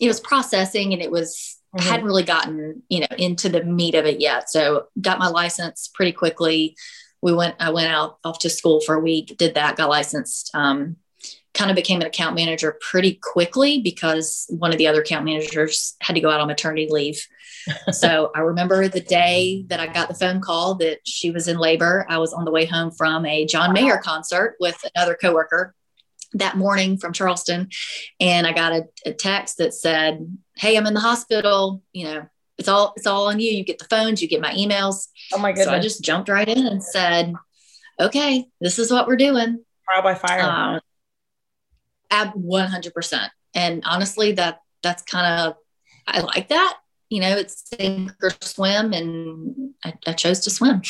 it 0.00 0.08
was 0.08 0.20
processing 0.20 0.92
and 0.92 1.02
it 1.02 1.10
was 1.10 1.58
mm-hmm. 1.74 1.88
hadn't 1.88 2.06
really 2.06 2.24
gotten 2.24 2.82
you 2.88 3.00
know 3.00 3.06
into 3.18 3.48
the 3.48 3.62
meat 3.64 3.94
of 3.94 4.04
it 4.04 4.20
yet 4.20 4.50
so 4.50 4.86
got 5.00 5.18
my 5.18 5.28
license 5.28 5.90
pretty 5.94 6.12
quickly 6.12 6.76
we 7.22 7.32
went 7.32 7.54
i 7.60 7.70
went 7.70 7.92
out 7.92 8.18
off 8.24 8.38
to 8.38 8.50
school 8.50 8.80
for 8.80 8.94
a 8.94 9.00
week 9.00 9.36
did 9.38 9.54
that 9.54 9.76
got 9.76 9.88
licensed 9.88 10.50
um, 10.54 10.96
kind 11.52 11.70
of 11.70 11.76
became 11.76 12.00
an 12.00 12.06
account 12.06 12.34
manager 12.34 12.76
pretty 12.80 13.18
quickly 13.22 13.80
because 13.80 14.46
one 14.48 14.72
of 14.72 14.78
the 14.78 14.88
other 14.88 15.02
account 15.02 15.24
managers 15.24 15.94
had 16.00 16.14
to 16.14 16.20
go 16.20 16.30
out 16.30 16.40
on 16.40 16.48
maternity 16.48 16.88
leave 16.90 17.26
so 17.90 18.30
i 18.34 18.40
remember 18.40 18.88
the 18.88 19.00
day 19.00 19.64
that 19.68 19.80
i 19.80 19.86
got 19.86 20.08
the 20.08 20.14
phone 20.14 20.40
call 20.40 20.74
that 20.74 20.98
she 21.06 21.30
was 21.30 21.48
in 21.48 21.58
labor 21.58 22.06
i 22.08 22.18
was 22.18 22.32
on 22.32 22.44
the 22.44 22.50
way 22.50 22.64
home 22.64 22.90
from 22.90 23.24
a 23.26 23.46
john 23.46 23.72
mayer 23.72 23.98
concert 23.98 24.56
with 24.60 24.84
another 24.94 25.14
coworker 25.14 25.74
that 26.34 26.56
morning 26.56 26.98
from 26.98 27.12
Charleston, 27.12 27.68
and 28.20 28.46
I 28.46 28.52
got 28.52 28.72
a, 28.72 28.84
a, 29.06 29.12
text 29.12 29.58
that 29.58 29.72
said, 29.72 30.36
"Hey, 30.56 30.76
I'm 30.76 30.86
in 30.86 30.94
the 30.94 31.00
hospital. 31.00 31.82
You 31.92 32.06
know, 32.06 32.26
it's 32.58 32.68
all 32.68 32.92
it's 32.96 33.06
all 33.06 33.28
on 33.28 33.40
you. 33.40 33.50
You 33.50 33.64
get 33.64 33.78
the 33.78 33.86
phones, 33.86 34.20
you 34.20 34.28
get 34.28 34.40
my 34.40 34.52
emails." 34.52 35.08
Oh 35.32 35.38
my 35.38 35.52
goodness! 35.52 35.66
So 35.66 35.72
I 35.72 35.78
just 35.78 36.02
jumped 36.02 36.28
right 36.28 36.48
in 36.48 36.66
and 36.66 36.82
said, 36.82 37.34
"Okay, 38.00 38.46
this 38.60 38.78
is 38.78 38.90
what 38.90 39.06
we're 39.06 39.16
doing." 39.16 39.64
Trial 39.84 40.02
by 40.02 40.14
fire. 40.14 40.40
Uh, 40.40 40.80
at 42.10 42.36
100. 42.36 42.94
percent 42.94 43.32
And 43.54 43.82
honestly, 43.84 44.32
that 44.32 44.60
that's 44.82 45.02
kind 45.02 45.40
of 45.40 45.56
I 46.06 46.20
like 46.20 46.48
that. 46.48 46.76
You 47.14 47.20
know, 47.20 47.36
it's 47.36 47.62
sink 47.68 48.12
or 48.22 48.30
swim, 48.40 48.92
and 48.92 49.74
I, 49.84 49.94
I 50.06 50.12
chose 50.14 50.40
to 50.40 50.50
swim. 50.50 50.82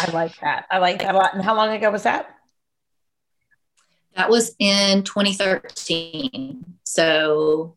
I 0.00 0.10
like 0.10 0.40
that. 0.40 0.64
I 0.70 0.78
like 0.78 1.00
that 1.00 1.14
a 1.14 1.18
lot. 1.18 1.34
And 1.34 1.44
how 1.44 1.54
long 1.54 1.70
ago 1.74 1.90
was 1.90 2.04
that? 2.04 2.34
That 4.16 4.30
was 4.30 4.54
in 4.58 5.02
2013. 5.02 6.64
So 6.84 7.76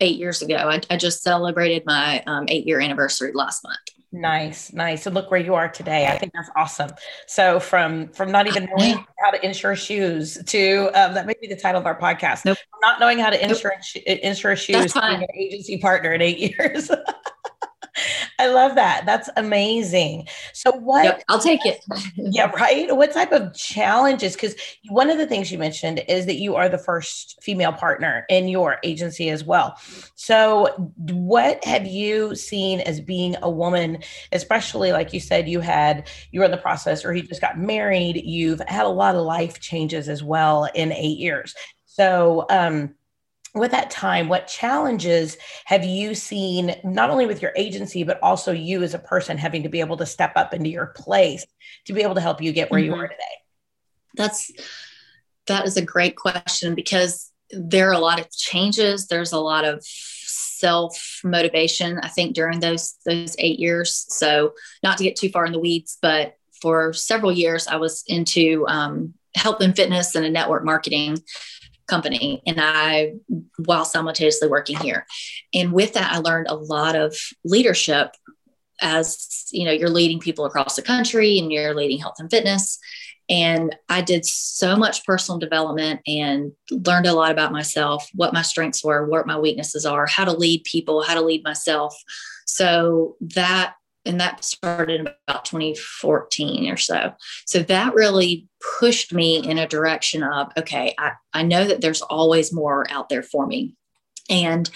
eight 0.00 0.16
years 0.16 0.42
ago. 0.42 0.56
I, 0.56 0.80
I 0.90 0.96
just 0.96 1.22
celebrated 1.22 1.84
my 1.86 2.22
um, 2.26 2.46
eight 2.48 2.66
year 2.66 2.80
anniversary 2.80 3.32
last 3.34 3.64
month. 3.64 3.78
Nice, 4.12 4.72
nice. 4.72 5.06
And 5.06 5.14
look 5.14 5.30
where 5.30 5.40
you 5.40 5.54
are 5.54 5.68
today. 5.68 6.06
I 6.06 6.16
think 6.16 6.32
that's 6.32 6.48
awesome. 6.56 6.90
So 7.26 7.58
from 7.58 8.08
from 8.08 8.30
not 8.30 8.46
even 8.46 8.68
knowing 8.76 9.04
how 9.18 9.30
to 9.30 9.44
insure 9.44 9.74
shoes 9.74 10.38
to 10.46 10.90
um, 10.94 11.14
that 11.14 11.26
may 11.26 11.34
be 11.40 11.48
the 11.48 11.56
title 11.56 11.80
of 11.80 11.86
our 11.86 11.98
podcast. 11.98 12.44
Nope. 12.44 12.58
Not 12.80 13.00
knowing 13.00 13.18
how 13.18 13.30
to 13.30 13.42
insure 13.42 13.72
nope. 13.96 14.18
insure 14.22 14.54
shoes, 14.56 14.92
being 14.92 15.22
an 15.22 15.26
agency 15.34 15.78
partner 15.78 16.12
in 16.12 16.22
eight 16.22 16.38
years. 16.58 16.90
I 18.46 18.52
love 18.52 18.76
that. 18.76 19.04
That's 19.06 19.28
amazing. 19.36 20.28
So 20.52 20.70
what 20.72 21.04
yep, 21.04 21.22
I'll 21.28 21.40
take 21.40 21.66
it. 21.66 21.80
yeah, 22.16 22.50
right. 22.52 22.94
What 22.94 23.12
type 23.12 23.32
of 23.32 23.54
challenges? 23.54 24.34
Because 24.34 24.54
one 24.88 25.10
of 25.10 25.18
the 25.18 25.26
things 25.26 25.50
you 25.50 25.58
mentioned 25.58 26.04
is 26.08 26.26
that 26.26 26.36
you 26.36 26.54
are 26.54 26.68
the 26.68 26.78
first 26.78 27.42
female 27.42 27.72
partner 27.72 28.24
in 28.28 28.46
your 28.46 28.78
agency 28.84 29.30
as 29.30 29.42
well. 29.42 29.76
So 30.14 30.92
what 30.96 31.64
have 31.64 31.86
you 31.86 32.36
seen 32.36 32.80
as 32.80 33.00
being 33.00 33.36
a 33.42 33.50
woman, 33.50 33.98
especially 34.30 34.92
like 34.92 35.12
you 35.12 35.18
said, 35.20 35.48
you 35.48 35.60
had 35.60 36.08
you 36.30 36.40
were 36.40 36.46
in 36.46 36.52
the 36.52 36.56
process 36.56 37.04
or 37.04 37.14
you 37.14 37.22
just 37.22 37.40
got 37.40 37.58
married, 37.58 38.22
you've 38.24 38.60
had 38.68 38.86
a 38.86 38.90
lot 38.90 39.16
of 39.16 39.22
life 39.22 39.58
changes 39.58 40.08
as 40.08 40.22
well 40.22 40.68
in 40.74 40.92
eight 40.92 41.18
years. 41.18 41.54
So 41.86 42.46
um 42.48 42.94
with 43.56 43.70
that 43.70 43.90
time, 43.90 44.28
what 44.28 44.46
challenges 44.46 45.36
have 45.64 45.84
you 45.84 46.14
seen, 46.14 46.74
not 46.84 47.10
only 47.10 47.26
with 47.26 47.40
your 47.40 47.52
agency, 47.56 48.04
but 48.04 48.22
also 48.22 48.52
you 48.52 48.82
as 48.82 48.92
a 48.92 48.98
person 48.98 49.38
having 49.38 49.62
to 49.62 49.68
be 49.68 49.80
able 49.80 49.96
to 49.96 50.06
step 50.06 50.32
up 50.36 50.52
into 50.52 50.68
your 50.68 50.86
place 50.86 51.46
to 51.86 51.92
be 51.92 52.02
able 52.02 52.14
to 52.14 52.20
help 52.20 52.42
you 52.42 52.52
get 52.52 52.70
where 52.70 52.80
mm-hmm. 52.80 52.92
you 52.92 53.00
are 53.00 53.08
today? 53.08 53.22
That's 54.14 54.52
that 55.46 55.66
is 55.66 55.76
a 55.76 55.82
great 55.82 56.16
question 56.16 56.74
because 56.74 57.32
there 57.50 57.88
are 57.88 57.94
a 57.94 57.98
lot 57.98 58.20
of 58.20 58.30
changes. 58.30 59.06
There's 59.06 59.32
a 59.32 59.40
lot 59.40 59.64
of 59.64 59.82
self 59.84 61.20
motivation. 61.24 61.98
I 62.02 62.08
think 62.08 62.34
during 62.34 62.60
those 62.60 62.96
those 63.06 63.36
eight 63.38 63.58
years. 63.58 64.06
So 64.08 64.52
not 64.82 64.98
to 64.98 65.04
get 65.04 65.16
too 65.16 65.28
far 65.30 65.46
in 65.46 65.52
the 65.52 65.60
weeds, 65.60 65.98
but 66.02 66.36
for 66.60 66.92
several 66.92 67.32
years 67.32 67.68
I 67.68 67.76
was 67.76 68.02
into 68.06 68.66
um, 68.68 69.14
health 69.34 69.60
and 69.60 69.76
fitness 69.76 70.14
and 70.14 70.24
a 70.24 70.30
network 70.30 70.64
marketing 70.64 71.18
company 71.88 72.42
and 72.46 72.58
I 72.60 73.14
while 73.64 73.84
simultaneously 73.84 74.48
working 74.48 74.76
here. 74.76 75.06
And 75.54 75.72
with 75.72 75.94
that 75.94 76.12
I 76.12 76.18
learned 76.18 76.48
a 76.48 76.54
lot 76.54 76.96
of 76.96 77.16
leadership 77.44 78.14
as 78.82 79.46
you 79.52 79.64
know 79.64 79.72
you're 79.72 79.88
leading 79.88 80.20
people 80.20 80.44
across 80.44 80.76
the 80.76 80.82
country 80.82 81.38
and 81.38 81.50
you're 81.50 81.74
leading 81.74 81.98
health 81.98 82.16
and 82.18 82.30
fitness 82.30 82.78
and 83.28 83.74
I 83.88 84.02
did 84.02 84.24
so 84.24 84.76
much 84.76 85.04
personal 85.04 85.38
development 85.38 86.00
and 86.06 86.52
learned 86.70 87.06
a 87.06 87.12
lot 87.12 87.32
about 87.32 87.50
myself, 87.50 88.08
what 88.14 88.32
my 88.32 88.42
strengths 88.42 88.84
were, 88.84 89.06
what 89.06 89.26
my 89.26 89.38
weaknesses 89.38 89.84
are, 89.84 90.06
how 90.06 90.24
to 90.24 90.32
lead 90.32 90.62
people, 90.64 91.02
how 91.02 91.14
to 91.14 91.22
lead 91.22 91.42
myself. 91.42 91.96
So 92.46 93.16
that 93.20 93.74
and 94.06 94.20
that 94.20 94.44
started 94.44 95.00
in 95.00 95.08
about 95.28 95.44
2014 95.44 96.70
or 96.70 96.76
so. 96.76 97.12
So 97.46 97.60
that 97.64 97.94
really 97.94 98.46
pushed 98.78 99.12
me 99.12 99.38
in 99.38 99.58
a 99.58 99.68
direction 99.68 100.22
of, 100.22 100.52
okay, 100.56 100.94
I, 100.98 101.12
I 101.32 101.42
know 101.42 101.66
that 101.66 101.80
there's 101.80 102.02
always 102.02 102.52
more 102.52 102.86
out 102.90 103.08
there 103.08 103.22
for 103.22 103.46
me. 103.46 103.74
And 104.30 104.68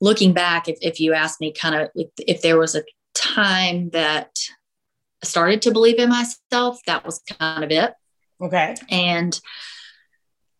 looking 0.00 0.32
back, 0.32 0.68
if, 0.68 0.78
if 0.80 1.00
you 1.00 1.14
ask 1.14 1.40
me 1.40 1.52
kind 1.52 1.74
of 1.74 1.90
if, 1.94 2.08
if 2.26 2.42
there 2.42 2.58
was 2.58 2.74
a 2.74 2.84
time 3.14 3.90
that 3.90 4.30
I 5.22 5.26
started 5.26 5.62
to 5.62 5.72
believe 5.72 5.98
in 5.98 6.08
myself, 6.08 6.78
that 6.86 7.04
was 7.04 7.20
kind 7.38 7.64
of 7.64 7.70
it. 7.70 7.94
Okay. 8.40 8.76
And 8.90 9.38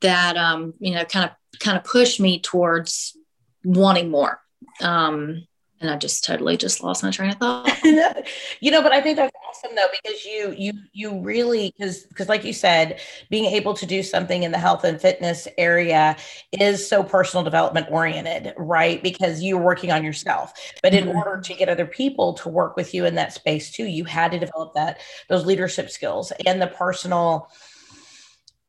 that 0.01 0.37
um, 0.37 0.75
you 0.79 0.95
know, 0.95 1.05
kind 1.05 1.31
of 1.31 1.59
kind 1.59 1.77
of 1.77 1.85
pushed 1.85 2.21
me 2.21 2.41
towards 2.41 3.17
wanting 3.65 4.11
more. 4.11 4.41
Um, 4.81 5.47
and 5.81 5.91
I 5.91 5.97
just 5.97 6.25
totally 6.25 6.57
just 6.57 6.83
lost 6.83 7.03
my 7.03 7.11
train 7.11 7.31
of 7.31 7.37
thought. 7.37 7.71
you 8.61 8.71
know, 8.71 8.83
but 8.83 8.93
I 8.93 9.01
think 9.01 9.17
that's 9.17 9.35
awesome 9.49 9.77
though 9.77 9.87
because 10.03 10.25
you 10.25 10.55
you 10.57 10.73
you 10.93 11.21
really 11.21 11.73
because 11.77 12.05
because 12.05 12.29
like 12.29 12.45
you 12.45 12.53
said, 12.53 13.01
being 13.31 13.45
able 13.45 13.75
to 13.75 13.87
do 13.87 14.03
something 14.03 14.43
in 14.43 14.51
the 14.51 14.59
health 14.59 14.85
and 14.85 15.01
fitness 15.01 15.47
area 15.57 16.17
is 16.53 16.87
so 16.87 17.03
personal 17.03 17.45
development 17.45 17.87
oriented, 17.91 18.55
right? 18.57 19.03
Because 19.03 19.43
you're 19.43 19.61
working 19.61 19.93
on 19.93 20.05
yourself. 20.05 20.53
But 20.83 20.95
in 20.95 21.07
mm-hmm. 21.07 21.17
order 21.17 21.41
to 21.41 21.55
get 21.55 21.69
other 21.69 21.87
people 21.87 22.35
to 22.35 22.49
work 22.49 22.77
with 22.77 22.95
you 22.95 23.05
in 23.05 23.15
that 23.15 23.33
space 23.33 23.71
too, 23.71 23.85
you 23.85 24.05
had 24.05 24.33
to 24.33 24.39
develop 24.39 24.75
that 24.75 25.01
those 25.29 25.47
leadership 25.47 25.91
skills 25.91 26.33
and 26.47 26.61
the 26.61 26.67
personal 26.67 27.51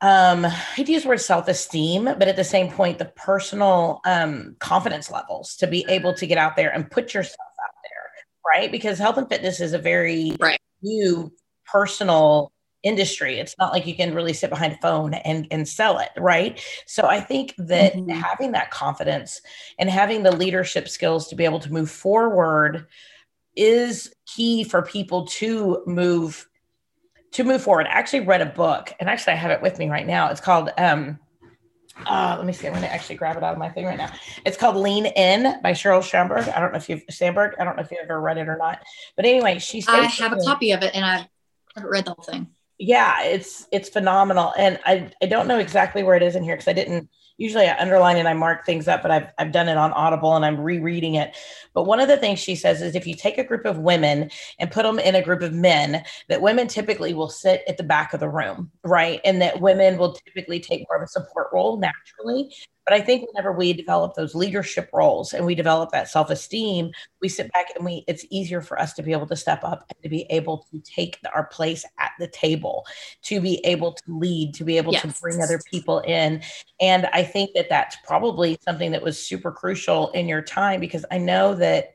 um 0.02 0.46
i'd 0.78 0.88
use 0.88 1.02
the 1.02 1.08
word 1.08 1.20
self-esteem 1.20 2.04
but 2.04 2.28
at 2.28 2.36
the 2.36 2.44
same 2.44 2.70
point 2.70 2.98
the 2.98 3.12
personal 3.16 4.00
um 4.04 4.56
confidence 4.58 5.10
levels 5.10 5.56
to 5.56 5.66
be 5.66 5.84
able 5.88 6.14
to 6.14 6.26
get 6.26 6.38
out 6.38 6.56
there 6.56 6.70
and 6.70 6.90
put 6.90 7.12
yourself 7.12 7.36
out 7.62 7.74
there 7.82 8.54
right 8.54 8.72
because 8.72 8.98
health 8.98 9.18
and 9.18 9.28
fitness 9.28 9.60
is 9.60 9.72
a 9.72 9.78
very 9.78 10.36
right. 10.40 10.60
new 10.82 11.32
personal 11.66 12.52
industry 12.82 13.38
it's 13.38 13.56
not 13.58 13.72
like 13.72 13.86
you 13.86 13.94
can 13.94 14.14
really 14.14 14.32
sit 14.32 14.48
behind 14.48 14.72
a 14.72 14.78
phone 14.78 15.12
and 15.12 15.46
and 15.50 15.68
sell 15.68 15.98
it 15.98 16.08
right 16.16 16.64
so 16.86 17.06
i 17.06 17.20
think 17.20 17.54
that 17.58 17.92
mm-hmm. 17.92 18.08
having 18.08 18.52
that 18.52 18.70
confidence 18.70 19.42
and 19.78 19.90
having 19.90 20.22
the 20.22 20.34
leadership 20.34 20.88
skills 20.88 21.28
to 21.28 21.36
be 21.36 21.44
able 21.44 21.60
to 21.60 21.72
move 21.72 21.90
forward 21.90 22.86
is 23.54 24.14
key 24.26 24.64
for 24.64 24.80
people 24.80 25.26
to 25.26 25.82
move 25.86 26.48
to 27.32 27.44
move 27.44 27.62
forward, 27.62 27.86
I 27.86 27.90
actually 27.90 28.20
read 28.20 28.40
a 28.40 28.46
book, 28.46 28.92
and 28.98 29.08
actually 29.08 29.34
I 29.34 29.36
have 29.36 29.50
it 29.50 29.62
with 29.62 29.78
me 29.78 29.88
right 29.88 30.06
now. 30.06 30.30
It's 30.30 30.40
called 30.40 30.70
um, 30.76 31.18
uh, 32.06 32.34
let 32.36 32.46
me 32.46 32.52
see. 32.52 32.66
I'm 32.66 32.72
going 32.72 32.84
to 32.84 32.92
actually 32.92 33.16
grab 33.16 33.36
it 33.36 33.42
out 33.42 33.52
of 33.52 33.58
my 33.58 33.68
thing 33.68 33.84
right 33.84 33.98
now. 33.98 34.10
It's 34.44 34.56
called 34.56 34.76
Lean 34.76 35.06
In 35.06 35.60
by 35.62 35.72
Sheryl 35.72 36.02
Sandberg. 36.02 36.48
I 36.48 36.60
don't 36.60 36.72
know 36.72 36.78
if 36.78 36.88
you've 36.88 37.02
Sandberg. 37.10 37.54
I 37.58 37.64
don't 37.64 37.76
know 37.76 37.82
if 37.82 37.90
you've 37.90 38.00
ever 38.02 38.20
read 38.20 38.38
it 38.38 38.48
or 38.48 38.56
not. 38.56 38.82
But 39.16 39.26
anyway, 39.26 39.58
she's. 39.58 39.88
I 39.88 40.04
have 40.04 40.32
a 40.32 40.36
copy 40.36 40.72
of 40.72 40.82
it, 40.82 40.94
and 40.94 41.04
I 41.04 41.28
haven't 41.74 41.90
read 41.90 42.04
the 42.04 42.14
whole 42.14 42.24
thing. 42.24 42.48
Yeah, 42.78 43.22
it's 43.22 43.66
it's 43.72 43.88
phenomenal, 43.88 44.52
and 44.56 44.78
I 44.84 45.10
I 45.22 45.26
don't 45.26 45.46
know 45.46 45.58
exactly 45.58 46.02
where 46.02 46.16
it 46.16 46.22
is 46.22 46.36
in 46.36 46.42
here 46.42 46.54
because 46.54 46.68
I 46.68 46.72
didn't 46.72 47.10
usually 47.40 47.66
I 47.66 47.80
underline 47.80 48.18
and 48.18 48.28
I 48.28 48.34
mark 48.34 48.66
things 48.66 48.86
up, 48.86 49.00
but 49.00 49.10
I've, 49.10 49.28
I've 49.38 49.50
done 49.50 49.68
it 49.68 49.78
on 49.78 49.92
Audible 49.92 50.36
and 50.36 50.44
I'm 50.44 50.60
rereading 50.60 51.14
it. 51.14 51.34
But 51.72 51.84
one 51.84 51.98
of 51.98 52.06
the 52.06 52.18
things 52.18 52.38
she 52.38 52.54
says 52.54 52.82
is 52.82 52.94
if 52.94 53.06
you 53.06 53.14
take 53.14 53.38
a 53.38 53.44
group 53.44 53.64
of 53.64 53.78
women 53.78 54.30
and 54.58 54.70
put 54.70 54.82
them 54.82 54.98
in 54.98 55.14
a 55.14 55.22
group 55.22 55.40
of 55.40 55.54
men, 55.54 56.04
that 56.28 56.42
women 56.42 56.68
typically 56.68 57.14
will 57.14 57.30
sit 57.30 57.62
at 57.66 57.78
the 57.78 57.82
back 57.82 58.12
of 58.12 58.20
the 58.20 58.28
room, 58.28 58.70
right? 58.84 59.22
And 59.24 59.40
that 59.40 59.62
women 59.62 59.96
will 59.96 60.12
typically 60.12 60.60
take 60.60 60.86
more 60.88 60.98
of 60.98 61.02
a 61.02 61.08
support 61.08 61.48
role 61.50 61.78
naturally. 61.78 62.54
But 62.84 62.94
I 62.94 63.00
think 63.00 63.28
whenever 63.28 63.52
we 63.52 63.72
develop 63.72 64.14
those 64.14 64.34
leadership 64.34 64.90
roles 64.92 65.32
and 65.32 65.44
we 65.44 65.54
develop 65.54 65.90
that 65.90 66.08
self 66.08 66.30
esteem, 66.30 66.90
we 67.20 67.28
sit 67.28 67.52
back 67.52 67.66
and 67.76 67.84
we, 67.84 68.04
it's 68.08 68.24
easier 68.30 68.60
for 68.60 68.80
us 68.80 68.94
to 68.94 69.02
be 69.02 69.12
able 69.12 69.26
to 69.26 69.36
step 69.36 69.62
up 69.62 69.84
and 69.88 70.02
to 70.02 70.08
be 70.08 70.26
able 70.30 70.66
to 70.72 70.80
take 70.80 71.18
our 71.34 71.46
place 71.46 71.84
at 71.98 72.12
the 72.18 72.26
table, 72.28 72.84
to 73.22 73.40
be 73.40 73.64
able 73.64 73.92
to 73.92 74.02
lead, 74.08 74.54
to 74.54 74.64
be 74.64 74.76
able 74.76 74.92
yes. 74.92 75.02
to 75.02 75.14
bring 75.20 75.42
other 75.42 75.60
people 75.70 76.00
in. 76.00 76.42
And 76.80 77.06
I 77.12 77.22
think 77.22 77.50
that 77.54 77.68
that's 77.68 77.96
probably 78.06 78.58
something 78.64 78.90
that 78.92 79.02
was 79.02 79.24
super 79.24 79.52
crucial 79.52 80.10
in 80.10 80.26
your 80.26 80.42
time 80.42 80.80
because 80.80 81.04
I 81.10 81.18
know 81.18 81.54
that 81.56 81.94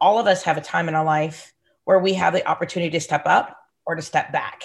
all 0.00 0.18
of 0.18 0.26
us 0.26 0.42
have 0.42 0.56
a 0.56 0.62
time 0.62 0.88
in 0.88 0.94
our 0.94 1.04
life 1.04 1.52
where 1.84 1.98
we 1.98 2.14
have 2.14 2.32
the 2.32 2.46
opportunity 2.46 2.90
to 2.90 3.00
step 3.00 3.22
up 3.26 3.56
or 3.86 3.94
to 3.94 4.02
step 4.02 4.32
back. 4.32 4.62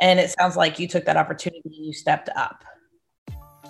And 0.00 0.18
it 0.18 0.30
sounds 0.30 0.56
like 0.56 0.78
you 0.78 0.88
took 0.88 1.04
that 1.04 1.16
opportunity 1.16 1.62
and 1.64 1.86
you 1.86 1.92
stepped 1.92 2.28
up. 2.36 2.64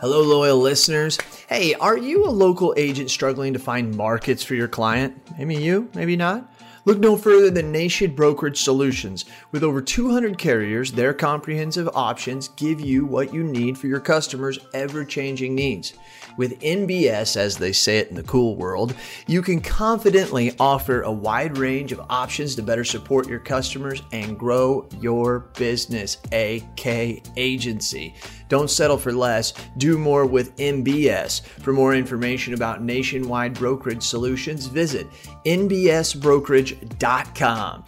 Hello, 0.03 0.21
loyal 0.21 0.59
listeners. 0.59 1.17
Hey, 1.49 1.75
are 1.75 1.97
you 1.97 2.27
a 2.27 2.29
local 2.29 2.75
agent 2.77 3.09
struggling 3.09 3.53
to 3.53 3.61
find 3.61 3.97
markets 3.97 4.43
for 4.43 4.57
your 4.57 4.67
client? 4.67 5.17
Maybe 5.39 5.55
you, 5.55 5.91
maybe 5.95 6.17
not. 6.17 6.53
Look 6.85 6.99
no 6.99 7.17
further 7.17 7.49
than 7.51 7.71
Nation 7.71 8.13
Brokerage 8.13 8.61
Solutions. 8.61 9.25
With 9.53 9.63
over 9.63 9.81
200 9.81 10.37
carriers, 10.37 10.91
their 10.91 11.15
comprehensive 11.15 11.89
options 11.95 12.49
give 12.49 12.81
you 12.81 13.07
what 13.07 13.33
you 13.33 13.45
need 13.45 13.79
for 13.79 13.87
your 13.87 14.01
customers' 14.01 14.59
ever 14.75 15.05
changing 15.05 15.55
needs. 15.55 15.93
With 16.37 16.59
NBS, 16.59 17.37
as 17.37 17.57
they 17.57 17.71
say 17.71 17.99
it 17.99 18.09
in 18.09 18.17
the 18.17 18.25
cool 18.25 18.57
world, 18.57 18.97
you 19.29 19.41
can 19.41 19.61
confidently 19.61 20.57
offer 20.59 21.03
a 21.03 21.13
wide 21.13 21.57
range 21.57 21.93
of 21.93 22.05
options 22.11 22.57
to 22.57 22.63
better 22.65 22.83
support 22.83 23.29
your 23.29 23.39
customers 23.39 24.03
and 24.11 24.37
grow 24.37 24.89
your 24.99 25.41
business, 25.57 26.17
AK 26.33 27.23
Agency. 27.37 28.17
Don't 28.53 28.69
settle 28.69 28.99
for 28.99 29.15
less, 29.15 29.55
do 29.79 29.97
more 29.97 30.27
with 30.27 30.55
NBS. 30.59 31.41
For 31.41 31.73
more 31.73 31.95
information 31.95 32.53
about 32.53 32.83
nationwide 32.83 33.55
brokerage 33.55 34.03
solutions, 34.03 34.67
visit 34.67 35.07
nbsbrokerage.com. 35.47 37.85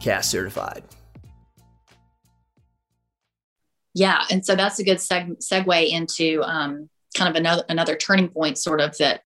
CAS 0.00 0.28
certified. 0.28 0.82
Yeah, 3.94 4.24
and 4.28 4.44
so 4.44 4.56
that's 4.56 4.80
a 4.80 4.84
good 4.84 4.96
seg- 4.96 5.40
segue 5.40 5.88
into 5.88 6.42
um, 6.42 6.88
kind 7.16 7.30
of 7.30 7.36
another 7.36 7.62
another 7.68 7.94
turning 7.94 8.26
point 8.26 8.58
sort 8.58 8.80
of 8.80 8.98
that 8.98 9.20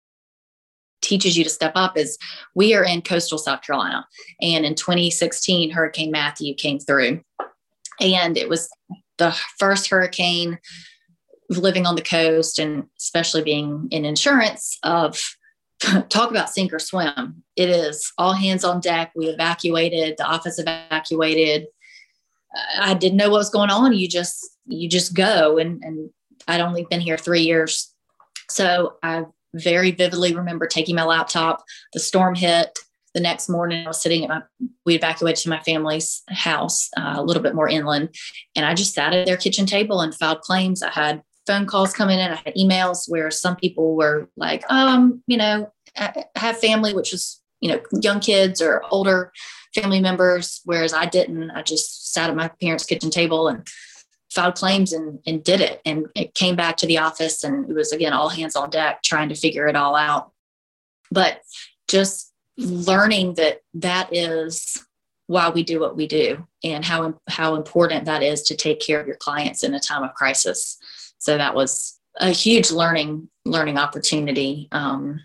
teaches 1.00 1.38
you 1.38 1.44
to 1.44 1.50
step 1.50 1.72
up 1.75 1.96
is 1.96 2.18
we 2.54 2.75
are 2.75 2.84
in 2.84 3.00
coastal 3.00 3.38
South 3.38 3.62
Carolina 3.62 4.06
and 4.42 4.66
in 4.66 4.75
2016 4.75 5.70
Hurricane 5.70 6.11
Matthew 6.11 6.54
came 6.54 6.78
through 6.78 7.22
and 7.99 8.37
it 8.37 8.50
was 8.50 8.68
the 9.19 9.33
first 9.59 9.88
hurricane 9.88 10.59
living 11.49 11.87
on 11.87 11.97
the 11.97 12.02
coast 12.02 12.59
and 12.59 12.85
especially 12.99 13.42
being 13.42 13.88
in 13.90 14.04
insurance 14.04 14.78
of 14.83 15.37
talk 16.09 16.31
about 16.31 16.49
sink 16.49 16.73
or 16.73 16.78
swim 16.78 17.42
it 17.57 17.69
is 17.69 18.12
all 18.16 18.33
hands 18.33 18.64
on 18.64 18.81
deck 18.81 19.12
we 19.14 19.26
evacuated 19.26 20.14
the 20.16 20.25
office 20.25 20.59
evacuated 20.59 21.66
i 22.78 22.95
didn't 22.95 23.19
know 23.19 23.28
what 23.28 23.38
was 23.38 23.50
going 23.50 23.69
on 23.69 23.92
you 23.92 24.09
just 24.09 24.57
you 24.66 24.88
just 24.88 25.14
go 25.14 25.59
and 25.59 25.83
and 25.83 26.11
I'd 26.49 26.61
only 26.61 26.87
been 26.88 27.00
here 27.00 27.16
three 27.16 27.42
years. 27.42 27.92
So 28.50 28.95
I 29.02 29.25
very 29.54 29.90
vividly 29.90 30.35
remember 30.35 30.66
taking 30.66 30.97
my 30.97 31.04
laptop. 31.04 31.62
The 31.92 32.00
storm 32.00 32.35
hit. 32.35 32.78
The 33.14 33.21
next 33.21 33.49
morning, 33.49 33.85
I 33.85 33.88
was 33.88 34.00
sitting 34.00 34.25
at 34.25 34.28
my, 34.31 34.42
we 34.87 34.95
evacuated 34.95 35.42
to 35.42 35.50
my 35.50 35.61
family's 35.61 36.23
house, 36.28 36.88
uh, 36.97 37.14
a 37.16 37.23
little 37.23 37.42
bit 37.42 37.54
more 37.54 37.69
inland. 37.69 38.14
And 38.57 38.64
I 38.64 38.75
just 38.75 38.95
sat 38.95 39.12
at 39.12 39.26
their 39.26 39.37
kitchen 39.37 39.66
table 39.66 40.00
and 40.00 40.14
filed 40.14 40.40
claims. 40.40 40.83
I 40.83 40.90
had 40.90 41.23
phone 41.47 41.66
calls 41.66 41.92
coming 41.92 42.19
in. 42.19 42.31
I 42.31 42.37
had 42.37 42.54
emails 42.54 43.09
where 43.09 43.31
some 43.31 43.57
people 43.57 43.97
were 43.97 44.28
like, 44.37 44.64
um, 44.71 45.23
you 45.26 45.37
know, 45.37 45.71
I 45.97 46.25
have 46.37 46.59
family, 46.59 46.95
which 46.95 47.12
is, 47.12 47.40
you 47.61 47.71
know, 47.71 47.81
young 48.00 48.21
kids 48.21 48.62
or 48.62 48.83
older 48.90 49.33
family 49.75 50.00
members, 50.00 50.61
whereas 50.64 50.92
I 50.92 51.07
didn't. 51.07 51.50
I 51.50 51.62
just 51.62 52.12
sat 52.12 52.31
at 52.31 52.37
my 52.37 52.49
parents' 52.61 52.85
kitchen 52.85 53.11
table 53.11 53.49
and 53.49 53.66
filed 54.31 54.54
claims 54.54 54.92
and, 54.92 55.19
and 55.26 55.45
did 55.45 55.61
it. 55.61 55.81
And 55.85 56.07
it 56.14 56.35
came 56.35 56.57
back 56.57 56.76
to 56.78 56.87
the 56.87 56.99
office 56.99 57.45
and 57.45 57.69
it 57.69 57.75
was 57.75 57.92
again 57.92 58.12
all 58.12 58.28
hands 58.28 58.57
on 58.57 58.71
deck 58.71 59.02
trying 59.02 59.28
to 59.28 59.35
figure 59.35 59.66
it 59.66 59.76
all 59.76 59.95
out. 59.95 60.33
But 61.11 61.40
just 61.88 62.31
learning 62.56 63.35
that 63.35 63.61
that 63.75 64.09
is 64.12 64.85
why 65.26 65.49
we 65.49 65.62
do 65.62 65.80
what 65.80 65.97
we 65.97 66.06
do 66.06 66.47
and 66.62 66.85
how 66.85 67.14
how 67.28 67.54
important 67.54 68.04
that 68.04 68.23
is 68.23 68.42
to 68.42 68.56
take 68.56 68.80
care 68.80 69.00
of 69.00 69.06
your 69.06 69.16
clients 69.16 69.64
in 69.64 69.75
a 69.75 69.80
time 69.80 70.02
of 70.02 70.14
crisis. 70.14 70.78
So 71.18 71.38
that 71.38 71.54
was 71.54 71.99
a 72.16 72.30
huge 72.30 72.71
learning 72.71 73.28
learning 73.44 73.78
opportunity. 73.78 74.68
Um, 74.73 75.21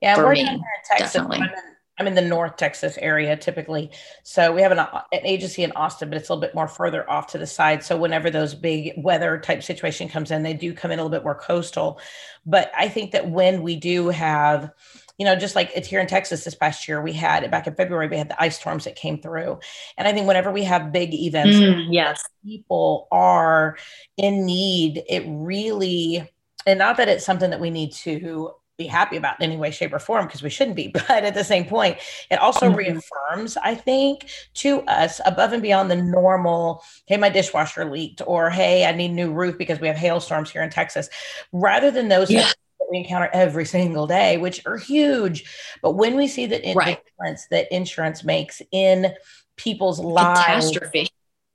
yeah, 0.00 0.16
we're 0.16 0.32
me, 0.32 0.40
in 0.40 0.62
Texas. 0.88 1.14
Definitely. 1.14 1.38
I'm 1.38 1.44
in, 1.44 1.54
I'm 1.98 2.06
in, 2.08 2.14
the 2.14 2.22
North 2.22 2.56
Texas 2.56 2.98
area 2.98 3.36
typically, 3.36 3.90
so 4.22 4.52
we 4.52 4.60
have 4.62 4.72
an, 4.72 4.78
an 4.78 5.26
agency 5.26 5.62
in 5.62 5.72
Austin, 5.72 6.10
but 6.10 6.18
it's 6.18 6.28
a 6.28 6.32
little 6.32 6.40
bit 6.40 6.54
more 6.54 6.68
further 6.68 7.08
off 7.08 7.28
to 7.28 7.38
the 7.38 7.46
side. 7.46 7.82
So 7.82 7.96
whenever 7.96 8.30
those 8.30 8.54
big 8.54 8.92
weather 8.96 9.38
type 9.38 9.62
situation 9.62 10.08
comes 10.08 10.30
in, 10.30 10.42
they 10.42 10.54
do 10.54 10.74
come 10.74 10.90
in 10.90 10.98
a 10.98 11.02
little 11.02 11.16
bit 11.16 11.24
more 11.24 11.36
coastal. 11.36 12.00
But 12.44 12.70
I 12.76 12.88
think 12.88 13.12
that 13.12 13.30
when 13.30 13.62
we 13.62 13.76
do 13.76 14.08
have 14.08 14.72
you 15.18 15.24
know, 15.24 15.36
just 15.36 15.54
like 15.54 15.70
it's 15.74 15.88
here 15.88 16.00
in 16.00 16.06
Texas 16.06 16.44
this 16.44 16.54
past 16.54 16.88
year, 16.88 17.00
we 17.00 17.12
had 17.12 17.48
back 17.50 17.66
in 17.66 17.74
February, 17.74 18.08
we 18.08 18.16
had 18.16 18.28
the 18.28 18.42
ice 18.42 18.58
storms 18.58 18.84
that 18.84 18.96
came 18.96 19.20
through. 19.20 19.60
And 19.96 20.08
I 20.08 20.12
think 20.12 20.26
whenever 20.26 20.50
we 20.50 20.64
have 20.64 20.92
big 20.92 21.14
events, 21.14 21.56
mm, 21.56 21.86
yes, 21.90 22.22
people 22.44 23.06
are 23.12 23.76
in 24.16 24.44
need, 24.44 25.02
it 25.08 25.24
really, 25.26 26.28
and 26.66 26.78
not 26.78 26.96
that 26.96 27.08
it's 27.08 27.24
something 27.24 27.50
that 27.50 27.60
we 27.60 27.70
need 27.70 27.92
to 27.92 28.52
be 28.76 28.86
happy 28.86 29.16
about 29.16 29.40
in 29.40 29.48
any 29.48 29.56
way, 29.56 29.70
shape, 29.70 29.92
or 29.92 30.00
form, 30.00 30.26
because 30.26 30.42
we 30.42 30.50
shouldn't 30.50 30.74
be. 30.74 30.88
But 30.92 31.22
at 31.22 31.34
the 31.34 31.44
same 31.44 31.66
point, 31.66 31.98
it 32.28 32.40
also 32.40 32.66
mm-hmm. 32.66 32.76
reaffirms, 32.76 33.56
I 33.56 33.76
think, 33.76 34.28
to 34.54 34.80
us 34.82 35.20
above 35.24 35.52
and 35.52 35.62
beyond 35.62 35.92
the 35.92 36.02
normal, 36.02 36.82
hey, 37.06 37.18
my 37.18 37.28
dishwasher 37.28 37.84
leaked, 37.84 38.20
or 38.26 38.50
hey, 38.50 38.84
I 38.84 38.90
need 38.90 39.12
new 39.12 39.32
roof 39.32 39.56
because 39.58 39.78
we 39.78 39.86
have 39.86 39.96
hailstorms 39.96 40.50
here 40.50 40.62
in 40.64 40.70
Texas, 40.70 41.08
rather 41.52 41.92
than 41.92 42.08
those 42.08 42.32
yeah 42.32 42.50
that 42.84 42.90
we 42.90 42.98
encounter 42.98 43.30
every 43.32 43.64
single 43.64 44.06
day, 44.06 44.36
which 44.36 44.64
are 44.66 44.76
huge. 44.76 45.44
But 45.82 45.92
when 45.92 46.16
we 46.16 46.28
see 46.28 46.46
the 46.46 46.74
right. 46.74 47.00
difference 47.04 47.46
that 47.50 47.72
insurance 47.74 48.24
makes 48.24 48.60
in 48.72 49.14
people's 49.56 50.00
lives 50.00 50.76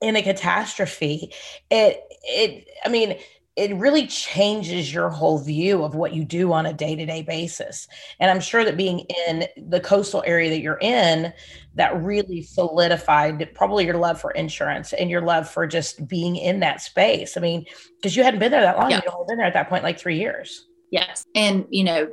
in 0.02 0.16
a 0.16 0.22
catastrophe, 0.22 1.32
it 1.70 2.02
it 2.24 2.68
I 2.86 2.90
mean 2.90 3.18
it 3.60 3.76
really 3.76 4.08
changes 4.08 4.94
your 4.94 5.10
whole 5.10 5.38
view 5.38 5.84
of 5.84 5.94
what 5.94 6.14
you 6.14 6.24
do 6.24 6.54
on 6.54 6.66
a 6.66 6.72
day-to-day 6.72 7.22
basis 7.24 7.90
and 8.20 8.32
i'm 8.32 8.40
sure 8.40 8.64
that 8.64 8.78
being 8.78 9.06
in 9.28 9.46
the 9.58 9.82
coastal 9.82 10.24
area 10.26 10.50
that 10.50 10.62
you're 10.62 10.80
in 10.80 11.34
that 11.76 12.02
really 12.02 12.42
solidified 12.42 13.50
probably 13.54 13.86
your 13.86 13.98
love 13.98 14.20
for 14.20 14.32
insurance 14.32 14.94
and 14.94 15.10
your 15.10 15.22
love 15.22 15.50
for 15.50 15.68
just 15.68 16.08
being 16.08 16.38
in 16.38 16.62
that 16.62 16.80
space 16.80 17.36
i 17.36 17.42
mean 17.42 17.66
because 17.98 18.16
you 18.16 18.24
hadn't 18.24 18.40
been 18.40 18.52
there 18.52 18.62
that 18.62 18.78
long 18.78 18.92
yeah. 18.92 19.02
you'd 19.04 19.14
only 19.14 19.26
been 19.28 19.38
there 19.38 19.48
at 19.48 19.54
that 19.54 19.68
point 19.68 19.84
like 19.84 20.00
three 20.00 20.18
years 20.18 20.69
Yes. 20.92 21.26
And, 21.36 21.66
you 21.70 21.84
know, 21.84 22.10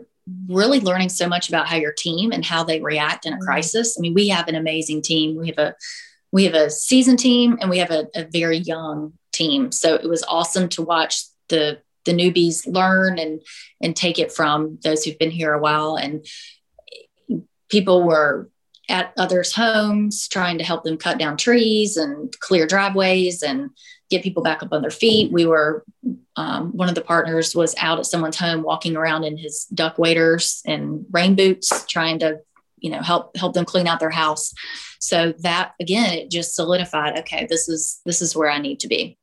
really 0.49 0.80
learning 0.80 1.09
so 1.09 1.28
much 1.28 1.49
about 1.49 1.68
how 1.68 1.76
your 1.76 1.92
team 1.92 2.33
and 2.33 2.45
how 2.45 2.64
they 2.64 2.80
react 2.80 3.26
in 3.26 3.33
a 3.33 3.37
mm-hmm. 3.37 3.45
crisis. 3.45 3.97
I 3.99 4.00
mean, 4.00 4.14
we 4.14 4.28
have 4.28 4.49
an 4.49 4.54
amazing 4.54 5.02
team. 5.02 5.37
We 5.37 5.49
have 5.49 5.59
a 5.59 5.75
we 6.33 6.45
have 6.45 6.54
a 6.54 6.68
seasoned 6.68 7.18
team 7.18 7.56
and 7.61 7.71
we 7.71 7.78
have 7.78 7.90
a, 7.90 8.09
a 8.14 8.25
very 8.25 8.59
young 8.59 9.12
team. 9.33 9.71
So 9.73 9.95
it 9.95 10.09
was 10.09 10.25
awesome 10.25 10.68
to 10.71 10.83
watch 10.83 11.23
the 11.49 11.80
the 12.04 12.12
newbies 12.12 12.66
learn 12.66 13.18
and 13.18 13.40
and 13.80 13.95
take 13.95 14.18
it 14.18 14.33
from 14.33 14.78
those 14.83 15.04
who've 15.04 15.18
been 15.18 15.30
here 15.30 15.52
a 15.52 15.61
while 15.61 15.97
and 15.97 16.26
people 17.68 18.04
were 18.04 18.49
at 18.88 19.12
others 19.16 19.52
homes 19.52 20.28
trying 20.28 20.59
to 20.59 20.64
help 20.64 20.85
them 20.85 20.97
cut 20.97 21.18
down 21.18 21.37
trees 21.37 21.97
and 21.97 22.38
clear 22.38 22.66
driveways 22.66 23.42
and 23.42 23.71
get 24.11 24.23
people 24.23 24.43
back 24.43 24.63
up 24.63 24.73
on 24.73 24.83
their 24.83 24.91
feet. 24.91 25.33
We 25.33 25.47
were 25.47 25.85
um, 26.37 26.77
one 26.77 26.89
of 26.89 26.95
the 26.95 27.01
partners 27.01 27.55
was 27.55 27.75
out 27.79 27.99
at 27.99 28.07
someone's 28.07 28.39
home 28.39 28.63
walking 28.63 28.97
around 28.97 29.25
in 29.25 29.37
his 29.37 29.65
duck 29.75 29.99
waders 29.99 30.63
and 30.67 31.07
rain 31.11 31.35
boots, 31.35 31.85
trying 31.87 32.19
to 32.21 32.41
you 32.79 32.91
know 32.91 33.01
help 33.01 33.37
help 33.37 33.55
them 33.55 33.65
clean 33.65 33.87
out 33.87 34.01
their 34.01 34.11
house. 34.11 34.53
So 35.01 35.35
that 35.41 35.73
again, 35.81 36.15
it 36.15 36.31
just 36.31 36.55
solidified. 36.55 37.19
Okay, 37.21 37.47
this 37.49 37.69
is 37.69 38.01
this 38.05 38.23
is 38.23 38.37
where 38.37 38.51
I 38.51 38.59
need 38.59 38.81
to 38.81 38.88
be. 38.88 39.19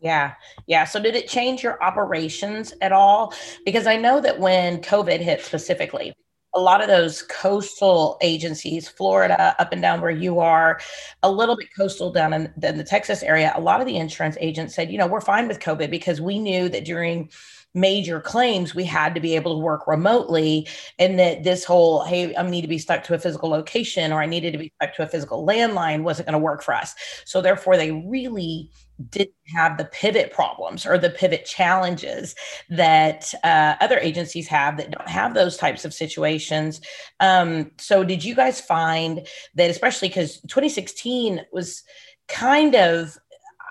Yeah. 0.00 0.34
Yeah. 0.66 0.84
So 0.84 1.00
did 1.00 1.16
it 1.16 1.28
change 1.28 1.62
your 1.62 1.82
operations 1.82 2.74
at 2.80 2.92
all? 2.92 3.32
Because 3.64 3.86
I 3.86 3.96
know 3.96 4.20
that 4.20 4.38
when 4.38 4.82
COVID 4.82 5.20
hit 5.20 5.40
specifically, 5.40 6.14
a 6.56 6.60
lot 6.60 6.80
of 6.80 6.88
those 6.88 7.22
coastal 7.22 8.16
agencies, 8.22 8.88
Florida, 8.88 9.54
up 9.58 9.72
and 9.72 9.82
down 9.82 10.00
where 10.00 10.10
you 10.10 10.40
are, 10.40 10.80
a 11.22 11.30
little 11.30 11.56
bit 11.56 11.68
coastal 11.76 12.10
down 12.10 12.32
in, 12.32 12.52
in 12.62 12.78
the 12.78 12.84
Texas 12.84 13.22
area, 13.22 13.52
a 13.54 13.60
lot 13.60 13.80
of 13.80 13.86
the 13.86 13.96
insurance 13.96 14.36
agents 14.40 14.74
said, 14.74 14.90
you 14.90 14.98
know, 14.98 15.06
we're 15.06 15.20
fine 15.20 15.46
with 15.46 15.60
COVID 15.60 15.90
because 15.90 16.20
we 16.20 16.38
knew 16.38 16.68
that 16.70 16.84
during 16.84 17.30
major 17.74 18.22
claims 18.22 18.74
we 18.74 18.84
had 18.84 19.14
to 19.14 19.20
be 19.20 19.36
able 19.36 19.54
to 19.54 19.62
work 19.62 19.86
remotely 19.86 20.66
and 20.98 21.18
that 21.18 21.44
this 21.44 21.62
whole 21.62 22.02
hey 22.04 22.34
i 22.34 22.42
need 22.42 22.62
to 22.62 22.68
be 22.68 22.78
stuck 22.78 23.04
to 23.04 23.12
a 23.12 23.18
physical 23.18 23.50
location 23.50 24.14
or 24.14 24.22
i 24.22 24.24
needed 24.24 24.50
to 24.50 24.56
be 24.56 24.72
stuck 24.76 24.94
to 24.94 25.02
a 25.02 25.06
physical 25.06 25.46
landline 25.46 26.02
wasn't 26.02 26.26
going 26.26 26.32
to 26.32 26.38
work 26.38 26.62
for 26.62 26.72
us. 26.72 26.94
So 27.26 27.42
therefore 27.42 27.76
they 27.76 27.90
really 27.90 28.70
didn't 29.10 29.34
have 29.54 29.76
the 29.76 29.84
pivot 29.84 30.32
problems 30.32 30.86
or 30.86 30.98
the 30.98 31.10
pivot 31.10 31.44
challenges 31.44 32.34
that 32.70 33.32
uh, 33.44 33.74
other 33.80 33.98
agencies 33.98 34.48
have 34.48 34.76
that 34.76 34.90
don't 34.90 35.08
have 35.08 35.34
those 35.34 35.56
types 35.56 35.84
of 35.84 35.94
situations. 35.94 36.80
Um, 37.20 37.72
so, 37.78 38.04
did 38.04 38.24
you 38.24 38.34
guys 38.34 38.60
find 38.60 39.26
that, 39.54 39.70
especially 39.70 40.08
because 40.08 40.40
2016 40.42 41.42
was 41.52 41.82
kind 42.28 42.74
of 42.74 43.16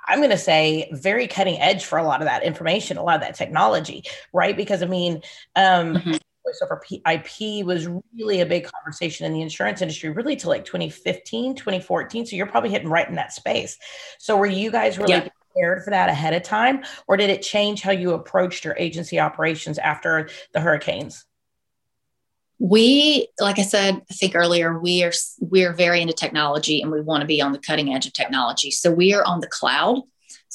I'm 0.08 0.20
going 0.20 0.30
to 0.30 0.38
say 0.38 0.88
very 0.92 1.28
cutting 1.28 1.60
edge 1.60 1.84
for 1.84 1.98
a 1.98 2.04
lot 2.04 2.22
of 2.22 2.28
that 2.28 2.44
information, 2.44 2.98
a 2.98 3.04
lot 3.04 3.16
of 3.16 3.22
that 3.22 3.36
technology, 3.36 4.04
right? 4.34 4.56
Because 4.56 4.84
I 4.84 4.86
mean, 4.86 5.22
um, 5.56 5.96
mm-hmm 5.96 6.16
voice 6.46 6.62
over 6.62 6.82
IP 7.12 7.66
was 7.66 7.88
really 8.16 8.42
a 8.42 8.46
big 8.46 8.66
conversation 8.66 9.26
in 9.26 9.34
the 9.34 9.42
insurance 9.42 9.82
industry, 9.82 10.10
really 10.10 10.36
to 10.38 10.50
like 10.50 10.66
2015, 10.66 11.56
2014. 11.56 12.26
So 12.26 12.36
you're 12.36 12.46
probably 12.46 12.70
hitting 12.70 12.90
right 12.90 13.08
in 13.08 13.16
that 13.16 13.34
space. 13.34 13.78
So 14.20 14.38
were 14.38 14.46
you 14.46 14.72
guys 14.72 14.98
really 14.98 15.14
yeah. 15.14 15.28
prepared 15.54 15.84
for 15.84 15.90
that 15.92 16.10
ahead 16.10 16.34
of 16.34 16.44
time, 16.44 16.84
or 17.08 17.18
did 17.18 17.30
it 17.30 17.42
change 17.42 17.82
how 17.82 17.92
you 17.92 18.14
approached 18.14 18.66
your 18.66 18.76
agency 18.78 19.20
operations 19.20 19.78
after 19.78 20.30
the 20.54 20.60
hurricanes? 20.60 21.26
we 22.58 23.28
like 23.40 23.60
i 23.60 23.62
said 23.62 24.02
i 24.10 24.14
think 24.14 24.34
earlier 24.34 24.80
we 24.80 25.04
are 25.04 25.12
we're 25.42 25.74
very 25.74 26.02
into 26.02 26.14
technology 26.14 26.82
and 26.82 26.90
we 26.90 27.02
want 27.02 27.20
to 27.20 27.28
be 27.28 27.42
on 27.42 27.52
the 27.52 27.60
cutting 27.60 27.94
edge 27.94 28.06
of 28.06 28.14
technology 28.14 28.72
so 28.72 28.92
we 28.92 29.14
are 29.14 29.26
on 29.26 29.42
the 29.42 29.48
cloud 29.48 30.02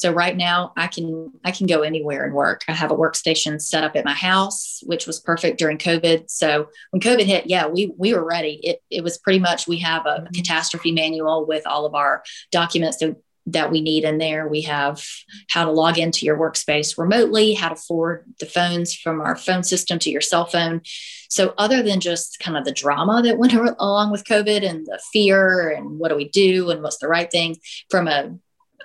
so 0.00 0.10
right 0.10 0.34
now 0.34 0.72
I 0.78 0.86
can 0.86 1.30
I 1.44 1.50
can 1.50 1.66
go 1.66 1.82
anywhere 1.82 2.24
and 2.24 2.32
work. 2.32 2.62
I 2.66 2.72
have 2.72 2.90
a 2.90 2.96
workstation 2.96 3.60
set 3.60 3.84
up 3.84 3.96
at 3.96 4.06
my 4.06 4.14
house, 4.14 4.82
which 4.86 5.06
was 5.06 5.20
perfect 5.20 5.58
during 5.58 5.76
COVID. 5.76 6.30
So 6.30 6.70
when 6.88 7.02
COVID 7.02 7.26
hit, 7.26 7.48
yeah, 7.48 7.66
we 7.66 7.92
we 7.98 8.14
were 8.14 8.24
ready. 8.24 8.60
It 8.62 8.82
it 8.90 9.04
was 9.04 9.18
pretty 9.18 9.40
much 9.40 9.68
we 9.68 9.76
have 9.80 10.06
a 10.06 10.20
mm-hmm. 10.20 10.32
catastrophe 10.32 10.90
manual 10.90 11.46
with 11.46 11.66
all 11.66 11.84
of 11.84 11.94
our 11.94 12.22
documents 12.50 12.96
that 12.96 13.14
that 13.44 13.70
we 13.70 13.82
need 13.82 14.04
in 14.04 14.16
there. 14.16 14.48
We 14.48 14.62
have 14.62 15.04
how 15.50 15.66
to 15.66 15.70
log 15.70 15.98
into 15.98 16.24
your 16.24 16.38
workspace 16.38 16.96
remotely, 16.96 17.52
how 17.52 17.68
to 17.68 17.76
forward 17.76 18.24
the 18.40 18.46
phones 18.46 18.94
from 18.94 19.20
our 19.20 19.36
phone 19.36 19.64
system 19.64 19.98
to 19.98 20.10
your 20.10 20.22
cell 20.22 20.46
phone. 20.46 20.80
So, 21.28 21.52
other 21.58 21.82
than 21.82 22.00
just 22.00 22.38
kind 22.40 22.56
of 22.56 22.64
the 22.64 22.72
drama 22.72 23.20
that 23.22 23.36
went 23.36 23.52
along 23.78 24.12
with 24.12 24.24
COVID 24.24 24.66
and 24.66 24.86
the 24.86 24.98
fear 25.12 25.68
and 25.68 25.98
what 25.98 26.08
do 26.08 26.16
we 26.16 26.30
do 26.30 26.70
and 26.70 26.82
what's 26.82 26.98
the 26.98 27.08
right 27.08 27.30
thing, 27.30 27.58
from 27.90 28.08
a 28.08 28.38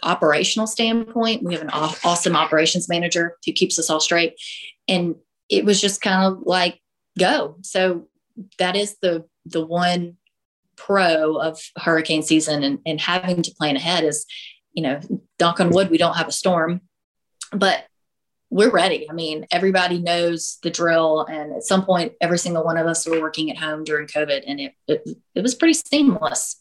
operational 0.04 0.68
standpoint, 0.68 1.44
we 1.44 1.54
have 1.54 1.64
an 1.64 1.70
awesome 1.70 2.36
operations 2.36 2.90
manager 2.90 3.38
who 3.46 3.52
keeps 3.52 3.78
us 3.80 3.90
all 3.90 4.00
straight. 4.00 4.36
And 4.88 5.16
it 5.50 5.66
was 5.66 5.82
just 5.82 6.02
kind 6.02 6.26
of 6.26 6.44
like 6.44 6.80
go. 7.18 7.58
So 7.62 8.08
that 8.60 8.76
is 8.76 8.98
the 9.02 9.26
the 9.46 9.66
one 9.66 10.18
pro 10.76 11.38
of 11.38 11.60
hurricane 11.78 12.24
season 12.24 12.64
and, 12.64 12.80
and 12.86 13.00
having 13.00 13.42
to 13.42 13.56
plan 13.56 13.76
ahead 13.76 14.04
is, 14.04 14.26
you 14.74 14.84
know, 14.84 15.00
knock 15.40 15.60
on 15.60 15.70
wood, 15.70 15.90
we 15.90 15.98
don't 15.98 16.18
have 16.18 16.28
a 16.28 16.34
storm, 16.34 16.82
but 17.52 17.86
we're 18.50 18.72
ready. 18.72 19.10
I 19.10 19.14
mean, 19.14 19.46
everybody 19.52 20.00
knows 20.00 20.60
the 20.64 20.70
drill. 20.70 21.22
And 21.22 21.54
at 21.54 21.64
some 21.64 21.86
point, 21.86 22.14
every 22.22 22.38
single 22.38 22.64
one 22.64 22.78
of 22.78 22.88
us 22.88 23.08
were 23.08 23.22
working 23.22 23.50
at 23.52 23.58
home 23.58 23.84
during 23.84 24.08
COVID 24.08 24.44
and 24.46 24.60
it, 24.60 24.74
it, 24.88 25.10
it 25.34 25.42
was 25.42 25.56
pretty 25.56 25.74
seamless. 25.74 26.58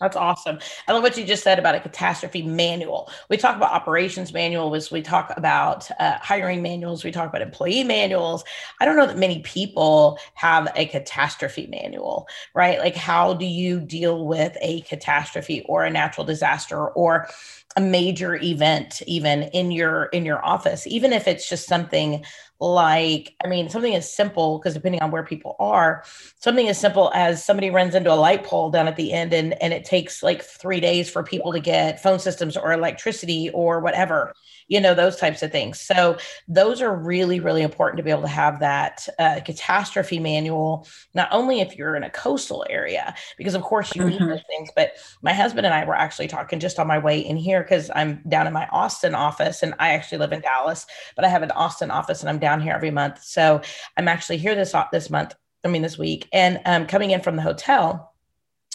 That's 0.00 0.16
awesome. 0.16 0.58
I 0.88 0.92
love 0.92 1.02
what 1.02 1.18
you 1.18 1.26
just 1.26 1.42
said 1.42 1.58
about 1.58 1.74
a 1.74 1.80
catastrophe 1.80 2.40
manual. 2.40 3.10
We 3.28 3.36
talk 3.36 3.54
about 3.56 3.72
operations 3.72 4.32
manuals. 4.32 4.90
We 4.90 5.02
talk 5.02 5.30
about 5.36 5.90
uh, 6.00 6.16
hiring 6.22 6.62
manuals. 6.62 7.04
We 7.04 7.10
talk 7.10 7.28
about 7.28 7.42
employee 7.42 7.84
manuals. 7.84 8.42
I 8.80 8.86
don't 8.86 8.96
know 8.96 9.06
that 9.06 9.18
many 9.18 9.40
people 9.40 10.18
have 10.34 10.68
a 10.74 10.86
catastrophe 10.86 11.66
manual, 11.66 12.26
right? 12.54 12.78
Like, 12.78 12.96
how 12.96 13.34
do 13.34 13.44
you 13.44 13.78
deal 13.78 14.26
with 14.26 14.56
a 14.62 14.80
catastrophe 14.82 15.62
or 15.68 15.84
a 15.84 15.90
natural 15.90 16.24
disaster 16.24 16.88
or 16.88 17.28
a 17.76 17.80
major 17.80 18.36
event, 18.36 19.02
even 19.06 19.44
in 19.44 19.70
your 19.70 20.04
in 20.06 20.24
your 20.24 20.44
office, 20.44 20.86
even 20.86 21.12
if 21.12 21.28
it's 21.28 21.48
just 21.48 21.66
something 21.68 22.24
like 22.60 23.34
i 23.42 23.48
mean 23.48 23.70
something 23.70 23.94
as 23.94 24.12
simple 24.12 24.58
because 24.58 24.74
depending 24.74 25.00
on 25.00 25.10
where 25.10 25.22
people 25.22 25.56
are 25.58 26.04
something 26.38 26.68
as 26.68 26.78
simple 26.78 27.10
as 27.14 27.42
somebody 27.42 27.70
runs 27.70 27.94
into 27.94 28.12
a 28.12 28.14
light 28.14 28.44
pole 28.44 28.70
down 28.70 28.86
at 28.86 28.96
the 28.96 29.12
end 29.12 29.32
and 29.32 29.60
and 29.62 29.72
it 29.72 29.84
takes 29.84 30.22
like 30.22 30.42
three 30.42 30.78
days 30.78 31.08
for 31.08 31.22
people 31.22 31.52
to 31.52 31.60
get 31.60 32.02
phone 32.02 32.18
systems 32.18 32.56
or 32.56 32.72
electricity 32.72 33.48
or 33.50 33.80
whatever 33.80 34.34
you 34.70 34.80
know 34.80 34.94
those 34.94 35.16
types 35.16 35.42
of 35.42 35.52
things 35.52 35.78
so 35.78 36.16
those 36.48 36.80
are 36.80 36.96
really 36.96 37.40
really 37.40 37.60
important 37.60 37.98
to 37.98 38.02
be 38.02 38.10
able 38.10 38.22
to 38.22 38.28
have 38.28 38.60
that 38.60 39.06
uh, 39.18 39.40
catastrophe 39.44 40.18
manual 40.18 40.86
not 41.12 41.28
only 41.32 41.60
if 41.60 41.76
you're 41.76 41.96
in 41.96 42.04
a 42.04 42.10
coastal 42.10 42.64
area 42.70 43.14
because 43.36 43.54
of 43.54 43.62
course 43.62 43.94
you 43.94 44.02
mm-hmm. 44.02 44.10
need 44.10 44.20
those 44.20 44.46
things 44.46 44.70
but 44.74 44.92
my 45.20 45.34
husband 45.34 45.66
and 45.66 45.74
i 45.74 45.84
were 45.84 45.94
actually 45.94 46.28
talking 46.28 46.58
just 46.58 46.78
on 46.78 46.86
my 46.86 46.98
way 46.98 47.18
in 47.18 47.36
here 47.36 47.62
because 47.62 47.90
i'm 47.94 48.22
down 48.28 48.46
in 48.46 48.52
my 48.52 48.66
austin 48.68 49.14
office 49.14 49.62
and 49.62 49.74
i 49.78 49.90
actually 49.90 50.18
live 50.18 50.32
in 50.32 50.40
dallas 50.40 50.86
but 51.16 51.24
i 51.24 51.28
have 51.28 51.42
an 51.42 51.50
austin 51.50 51.90
office 51.90 52.20
and 52.20 52.30
i'm 52.30 52.38
down 52.38 52.60
here 52.60 52.72
every 52.72 52.92
month 52.92 53.22
so 53.22 53.60
i'm 53.98 54.08
actually 54.08 54.38
here 54.38 54.54
this 54.54 54.74
this 54.92 55.10
month 55.10 55.34
i 55.64 55.68
mean 55.68 55.82
this 55.82 55.98
week 55.98 56.28
and 56.32 56.60
um, 56.64 56.86
coming 56.86 57.10
in 57.10 57.20
from 57.20 57.36
the 57.36 57.42
hotel 57.42 58.06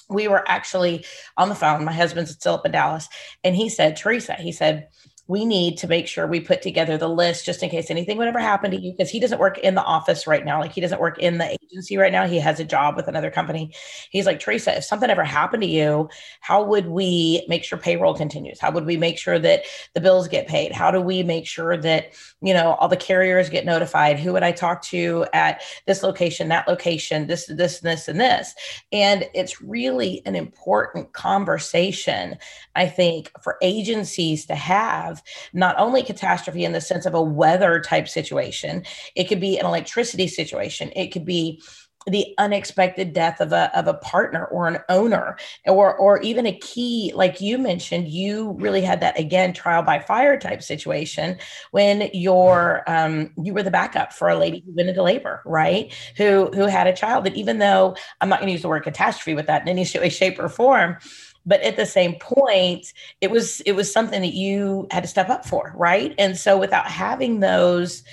we 0.08 0.28
were 0.28 0.48
actually 0.48 1.04
on 1.36 1.50
the 1.50 1.56
phone. 1.56 1.84
My 1.84 1.92
husband's 1.92 2.30
still 2.30 2.54
up 2.54 2.66
in 2.68 2.72
Dallas, 2.72 3.10
and 3.44 3.56
he 3.56 3.70
said, 3.70 3.98
Teresa, 3.98 4.36
he 4.36 4.52
said, 4.52 4.88
we 5.28 5.46
need 5.46 5.78
to 5.78 5.88
make 5.88 6.08
sure 6.08 6.28
we 6.28 6.40
put 6.40 6.62
together 6.62 6.98
the 6.98 7.10
list 7.10 7.46
just 7.46 7.64
in 7.64 7.70
case 7.70 7.90
anything 7.90 8.18
would 8.18 8.28
ever 8.28 8.40
happen 8.40 8.72
to 8.72 8.80
you 8.80 8.92
because 8.92 9.10
he 9.10 9.20
doesn't 9.20 9.40
work 9.40 9.58
in 9.60 9.76
the 9.76 9.84
office 9.84 10.28
right 10.28 10.46
now. 10.46 10.60
Like 10.60 10.72
he 10.72 10.82
doesn't 10.82 11.02
work 11.02 11.18
in 11.18 11.38
the 11.40 11.58
agency 11.64 11.98
right 11.98 12.12
now. 12.12 12.28
He 12.28 12.40
has 12.40 12.60
a 12.60 12.66
job 12.66 12.96
with 12.96 13.08
another 13.08 13.32
company. 13.32 13.74
He's 14.12 14.26
like 14.26 14.40
teresa 14.40 14.78
if 14.78 14.84
something 14.84 15.10
ever 15.10 15.24
happened 15.24 15.64
to 15.64 15.70
you 15.70 16.10
how 16.42 16.64
would 16.64 16.88
we 16.88 17.44
make 17.48 17.64
sure 17.64 17.78
payroll 17.78 18.14
continues? 18.14 18.60
How 18.60 18.72
would 18.72 18.86
we 18.86 18.98
make 18.98 19.18
sure 19.18 19.40
that 19.40 19.64
the 19.94 20.02
bills 20.02 20.28
get 20.28 20.48
paid? 20.48 20.72
How 20.72 20.92
do 20.92 21.02
we 21.02 21.24
make 21.24 21.48
sure 21.48 21.78
that 21.78 22.14
you 22.42 22.54
know 22.54 22.74
all 22.74 22.88
the 22.88 22.98
carriers 22.98 23.50
get 23.50 23.66
notified? 23.66 24.20
Who 24.20 24.34
would 24.34 24.44
i 24.44 24.52
talk 24.52 24.82
to 24.84 25.26
at 25.34 25.64
this 25.88 26.04
location 26.04 26.50
that 26.50 26.68
location 26.68 27.28
this 27.28 27.48
this 27.48 27.80
this 27.80 28.08
and 28.08 28.20
this? 28.20 28.54
And 28.92 29.28
it's 29.34 29.62
really 29.62 30.22
an 30.26 30.36
important 30.36 31.14
conversation 31.14 32.38
i 32.76 32.88
think 32.88 33.32
for 33.42 33.58
agencies 33.62 34.46
to 34.46 34.56
have 34.56 35.15
not 35.54 35.76
only 35.78 36.04
catastrophe 36.04 36.66
in 36.66 36.72
the 36.72 36.82
sense 36.82 37.06
of 37.06 37.14
a 37.14 37.22
weather 37.22 37.80
type 37.80 38.08
situation, 38.08 38.84
it 39.16 39.26
could 39.26 39.40
be 39.40 39.58
an 39.58 39.66
electricity 39.66 40.28
situation, 40.28 40.92
it 40.96 41.12
could 41.12 41.26
be 41.26 41.62
the 42.08 42.36
unexpected 42.38 43.14
death 43.14 43.42
of 43.42 43.52
a 43.52 43.76
of 43.78 43.88
a 43.88 43.96
partner 43.96 44.46
or 44.46 44.68
an 44.68 44.78
owner 44.90 45.38
or 45.66 45.96
or 45.96 46.22
even 46.22 46.46
a 46.46 46.58
key 46.60 47.12
like 47.16 47.42
you 47.42 47.58
mentioned 47.58 48.08
you 48.08 48.52
really 48.60 48.82
had 48.82 49.00
that 49.00 49.18
again 49.20 49.54
trial 49.54 49.82
by 49.82 50.00
fire 50.00 50.38
type 50.38 50.62
situation 50.62 51.38
when 51.72 52.10
your 52.14 52.84
um 52.88 53.32
you 53.42 53.54
were 53.54 53.64
the 53.64 53.72
backup 53.72 54.14
for 54.14 54.30
a 54.30 54.38
lady 54.38 54.64
who 54.66 54.74
went 54.76 54.90
into 54.90 55.02
labor 55.02 55.42
right? 55.46 55.94
Who 56.18 56.52
who 56.54 56.68
had 56.68 56.88
a 56.88 56.96
child 56.96 57.26
that 57.26 57.36
even 57.36 57.58
though 57.58 57.96
i'm 58.22 58.30
not 58.30 58.40
going 58.40 58.48
to 58.48 58.54
use 58.54 58.62
the 58.62 58.70
word 58.70 58.84
catastrophe 58.84 59.34
with 59.34 59.48
that 59.48 59.64
in 59.64 59.68
any 59.68 59.84
shape 60.10 60.40
or 60.40 60.50
form 60.50 60.98
but 61.46 61.62
at 61.62 61.76
the 61.76 61.86
same 61.86 62.16
point 62.16 62.94
it 63.22 63.32
was 63.32 63.62
it 63.62 63.74
was 63.74 63.92
something 63.92 64.22
that 64.22 64.34
you 64.34 64.88
had 64.92 65.04
to 65.04 65.10
step 65.10 65.30
up 65.30 65.46
for 65.46 65.74
right? 65.76 66.14
And 66.18 66.38
so 66.38 66.58
without 66.58 66.88
having 66.88 67.40
those 67.40 68.04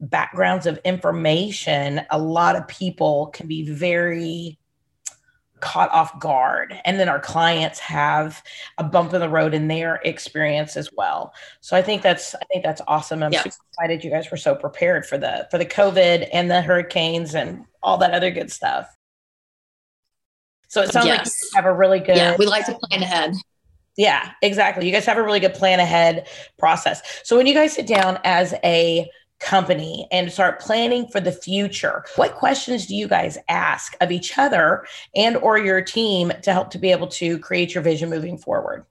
backgrounds 0.00 0.66
of 0.66 0.78
information 0.84 2.02
a 2.10 2.18
lot 2.18 2.56
of 2.56 2.66
people 2.68 3.26
can 3.28 3.46
be 3.46 3.68
very 3.68 4.58
caught 5.60 5.90
off 5.92 6.18
guard. 6.18 6.76
And 6.84 6.98
then 6.98 7.08
our 7.08 7.20
clients 7.20 7.78
have 7.78 8.42
a 8.78 8.84
bump 8.84 9.14
in 9.14 9.20
the 9.20 9.28
road 9.28 9.54
in 9.54 9.68
their 9.68 10.00
experience 10.04 10.76
as 10.76 10.90
well. 10.96 11.32
So 11.60 11.76
i 11.76 11.82
think 11.82 12.02
that's 12.02 12.34
i 12.34 12.44
think 12.52 12.64
that's 12.64 12.82
awesome. 12.88 13.22
I'm 13.22 13.32
super 13.32 13.54
excited 13.70 14.04
you 14.04 14.10
guys 14.10 14.30
were 14.30 14.36
so 14.36 14.54
prepared 14.54 15.06
for 15.06 15.16
the 15.16 15.46
for 15.50 15.58
the 15.58 15.66
covid 15.66 16.28
and 16.32 16.50
the 16.50 16.60
hurricanes 16.60 17.34
and 17.34 17.64
all 17.82 17.96
that 17.98 18.12
other 18.12 18.30
good 18.30 18.50
stuff 18.50 18.88
so 20.72 20.80
it 20.80 20.90
sounds 20.90 21.04
yes. 21.04 21.18
like 21.18 21.26
you 21.26 21.50
have 21.56 21.66
a 21.66 21.74
really 21.74 22.00
good. 22.00 22.16
Yeah, 22.16 22.34
we 22.38 22.46
like 22.46 22.64
to 22.64 22.72
plan 22.72 23.02
ahead. 23.02 23.34
Yeah, 23.98 24.30
exactly. 24.40 24.86
You 24.86 24.92
guys 24.92 25.04
have 25.04 25.18
a 25.18 25.22
really 25.22 25.38
good 25.38 25.52
plan 25.52 25.80
ahead 25.80 26.26
process. 26.58 27.02
So 27.24 27.36
when 27.36 27.46
you 27.46 27.52
guys 27.52 27.74
sit 27.74 27.86
down 27.86 28.18
as 28.24 28.54
a 28.64 29.06
company 29.38 30.08
and 30.10 30.32
start 30.32 30.60
planning 30.60 31.08
for 31.08 31.18
the 31.18 31.32
future 31.32 32.04
what 32.14 32.36
questions 32.36 32.86
do 32.86 32.94
you 32.94 33.08
guys 33.08 33.36
ask 33.48 33.96
of 34.00 34.12
each 34.12 34.38
other 34.38 34.86
and 35.16 35.36
or 35.38 35.58
your 35.58 35.82
team 35.82 36.30
to 36.42 36.52
help 36.52 36.70
to 36.70 36.78
be 36.78 36.92
able 36.92 37.08
to 37.08 37.40
create 37.40 37.74
your 37.74 37.82
vision 37.82 38.08
moving 38.08 38.38
forward 38.38 38.86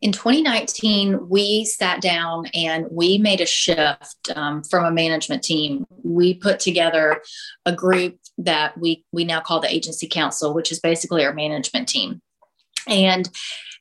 in 0.00 0.12
2019 0.12 1.28
we 1.28 1.64
sat 1.64 2.00
down 2.00 2.46
and 2.54 2.86
we 2.90 3.18
made 3.18 3.40
a 3.40 3.46
shift 3.46 4.30
um, 4.36 4.62
from 4.62 4.84
a 4.84 4.92
management 4.92 5.42
team. 5.42 5.86
We 6.04 6.34
put 6.34 6.60
together 6.60 7.20
a 7.66 7.72
group 7.74 8.18
that 8.38 8.78
we 8.78 9.04
we 9.12 9.24
now 9.24 9.40
call 9.40 9.60
the 9.60 9.72
agency 9.72 10.06
council 10.06 10.54
which 10.54 10.70
is 10.70 10.80
basically 10.80 11.24
our 11.24 11.34
management 11.34 11.88
team. 11.88 12.20
And 12.86 13.28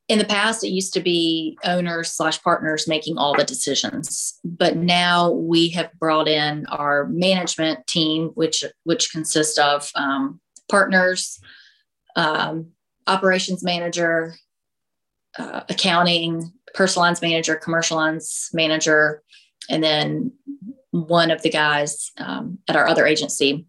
in 0.07 0.17
the 0.17 0.25
past 0.25 0.63
it 0.63 0.69
used 0.69 0.93
to 0.93 1.01
be 1.01 1.57
owners 1.63 2.11
slash 2.11 2.41
partners 2.41 2.87
making 2.87 3.17
all 3.17 3.35
the 3.35 3.43
decisions. 3.43 4.39
But 4.43 4.75
now 4.75 5.31
we 5.31 5.69
have 5.69 5.91
brought 5.99 6.27
in 6.27 6.65
our 6.67 7.05
management 7.05 7.85
team 7.85 8.31
which 8.33 8.63
which 8.85 9.11
consists 9.11 9.59
of 9.59 9.91
um, 9.93 10.39
partners 10.67 11.39
um, 12.15 12.71
operations 13.05 13.63
manager 13.63 14.35
uh, 15.37 15.61
accounting, 15.69 16.51
personal 16.73 17.05
lines 17.05 17.21
manager, 17.21 17.55
commercial 17.55 17.97
lines 17.97 18.49
manager, 18.53 19.23
and 19.69 19.83
then 19.83 20.31
one 20.91 21.31
of 21.31 21.41
the 21.41 21.49
guys 21.49 22.11
um, 22.17 22.59
at 22.67 22.75
our 22.75 22.87
other 22.87 23.05
agency 23.05 23.65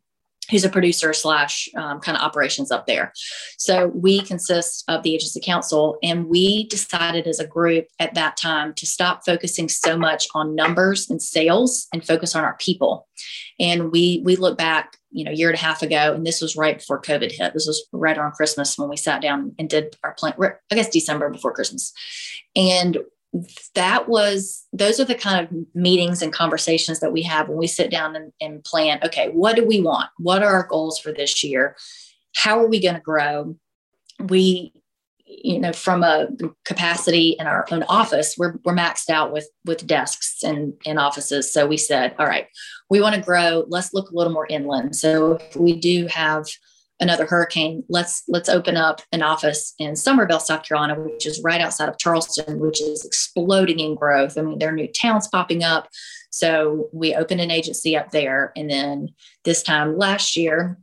who's 0.50 0.64
a 0.64 0.70
producer 0.70 1.12
slash 1.12 1.68
um, 1.76 2.00
kind 2.00 2.16
of 2.16 2.22
operations 2.22 2.70
up 2.70 2.86
there. 2.86 3.12
So 3.58 3.88
we 3.88 4.20
consist 4.22 4.84
of 4.88 5.02
the 5.02 5.14
agency 5.14 5.40
council, 5.40 5.98
and 6.02 6.26
we 6.26 6.66
decided 6.68 7.26
as 7.26 7.38
a 7.38 7.46
group 7.46 7.86
at 7.98 8.14
that 8.14 8.36
time 8.36 8.74
to 8.74 8.86
stop 8.86 9.24
focusing 9.24 9.68
so 9.68 9.98
much 9.98 10.26
on 10.34 10.54
numbers 10.54 11.10
and 11.10 11.20
sales 11.20 11.86
and 11.92 12.06
focus 12.06 12.34
on 12.34 12.44
our 12.44 12.56
people. 12.58 13.06
And 13.60 13.90
we 13.92 14.22
we 14.24 14.36
look 14.36 14.56
back, 14.56 14.96
you 15.10 15.24
know, 15.24 15.32
a 15.32 15.34
year 15.34 15.48
and 15.48 15.58
a 15.58 15.60
half 15.60 15.82
ago, 15.82 16.14
and 16.14 16.26
this 16.26 16.40
was 16.40 16.56
right 16.56 16.78
before 16.78 17.00
COVID 17.02 17.32
hit. 17.32 17.52
This 17.52 17.66
was 17.66 17.86
right 17.92 18.16
around 18.16 18.32
Christmas 18.32 18.78
when 18.78 18.88
we 18.88 18.96
sat 18.96 19.20
down 19.20 19.54
and 19.58 19.68
did 19.68 19.96
our 20.04 20.14
plan. 20.14 20.34
I 20.70 20.74
guess 20.74 20.88
December 20.88 21.28
before 21.30 21.52
Christmas, 21.52 21.92
and 22.54 22.98
that 23.74 24.08
was 24.08 24.66
those 24.72 24.98
are 24.98 25.04
the 25.04 25.14
kind 25.14 25.46
of 25.46 25.54
meetings 25.74 26.22
and 26.22 26.32
conversations 26.32 27.00
that 27.00 27.12
we 27.12 27.22
have 27.22 27.48
when 27.48 27.58
we 27.58 27.66
sit 27.66 27.90
down 27.90 28.16
and, 28.16 28.32
and 28.40 28.64
plan 28.64 28.98
okay 29.04 29.28
what 29.28 29.56
do 29.56 29.64
we 29.64 29.80
want? 29.80 30.08
What 30.18 30.42
are 30.42 30.52
our 30.54 30.66
goals 30.66 30.98
for 30.98 31.12
this 31.12 31.44
year? 31.44 31.76
How 32.36 32.58
are 32.58 32.68
we 32.68 32.80
going 32.80 32.94
to 32.94 33.00
grow? 33.00 33.56
We 34.18 34.72
you 35.26 35.58
know 35.58 35.72
from 35.74 36.02
a 36.02 36.28
capacity 36.64 37.36
in 37.38 37.46
our 37.46 37.66
own 37.70 37.82
office 37.82 38.34
we're, 38.38 38.54
we're 38.64 38.74
maxed 38.74 39.10
out 39.10 39.30
with 39.30 39.46
with 39.66 39.86
desks 39.86 40.42
and 40.42 40.72
and 40.86 40.98
offices. 40.98 41.52
So 41.52 41.66
we 41.66 41.76
said 41.76 42.14
all 42.18 42.26
right 42.26 42.46
we 42.90 43.00
want 43.00 43.14
to 43.14 43.20
grow. 43.20 43.64
Let's 43.68 43.92
look 43.92 44.10
a 44.10 44.14
little 44.14 44.32
more 44.32 44.46
inland. 44.48 44.96
So 44.96 45.32
if 45.32 45.56
we 45.56 45.78
do 45.78 46.06
have 46.06 46.46
another 47.00 47.26
hurricane 47.26 47.84
let's 47.88 48.22
let's 48.28 48.48
open 48.48 48.76
up 48.76 49.00
an 49.12 49.22
office 49.22 49.74
in 49.78 49.94
Summerville, 49.94 50.40
south 50.40 50.64
carolina 50.64 51.00
which 51.00 51.26
is 51.26 51.40
right 51.42 51.60
outside 51.60 51.88
of 51.88 51.98
charleston 51.98 52.58
which 52.58 52.80
is 52.80 53.04
exploding 53.04 53.80
in 53.80 53.94
growth. 53.94 54.36
I 54.36 54.42
mean 54.42 54.58
there 54.58 54.70
are 54.70 54.72
new 54.72 54.88
towns 54.88 55.28
popping 55.28 55.62
up. 55.62 55.88
So 56.30 56.88
we 56.92 57.14
opened 57.14 57.40
an 57.40 57.50
agency 57.50 57.96
up 57.96 58.10
there. 58.10 58.52
And 58.56 58.68
then 58.70 59.08
this 59.44 59.62
time 59.62 59.96
last 59.96 60.36
year 60.36 60.78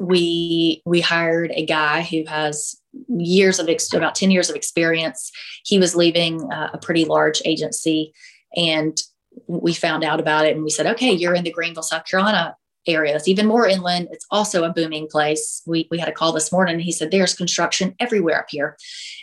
we 0.00 0.82
we 0.84 1.00
hired 1.00 1.52
a 1.54 1.64
guy 1.66 2.02
who 2.02 2.24
has 2.26 2.76
years 3.08 3.58
of 3.58 3.68
ex- 3.68 3.92
about 3.92 4.14
10 4.14 4.30
years 4.30 4.50
of 4.50 4.56
experience. 4.56 5.30
He 5.64 5.78
was 5.78 5.94
leaving 5.94 6.50
uh, 6.52 6.70
a 6.72 6.78
pretty 6.78 7.04
large 7.04 7.42
agency 7.44 8.12
and 8.56 9.00
we 9.46 9.74
found 9.74 10.04
out 10.04 10.20
about 10.20 10.46
it 10.46 10.54
and 10.54 10.64
we 10.64 10.70
said 10.70 10.86
okay 10.86 11.12
you're 11.12 11.34
in 11.34 11.44
the 11.44 11.52
greenville 11.52 11.82
south 11.82 12.04
carolina 12.06 12.56
area. 12.86 13.14
It's 13.14 13.28
even 13.28 13.46
more 13.46 13.66
inland. 13.66 14.08
It's 14.10 14.26
also 14.30 14.64
a 14.64 14.72
booming 14.72 15.08
place. 15.08 15.62
We, 15.66 15.88
we 15.90 15.98
had 15.98 16.08
a 16.08 16.12
call 16.12 16.32
this 16.32 16.52
morning. 16.52 16.78
he 16.78 16.92
said, 16.92 17.10
There's 17.10 17.34
construction 17.34 17.94
everywhere 18.00 18.40
up 18.40 18.46
here. 18.48 18.76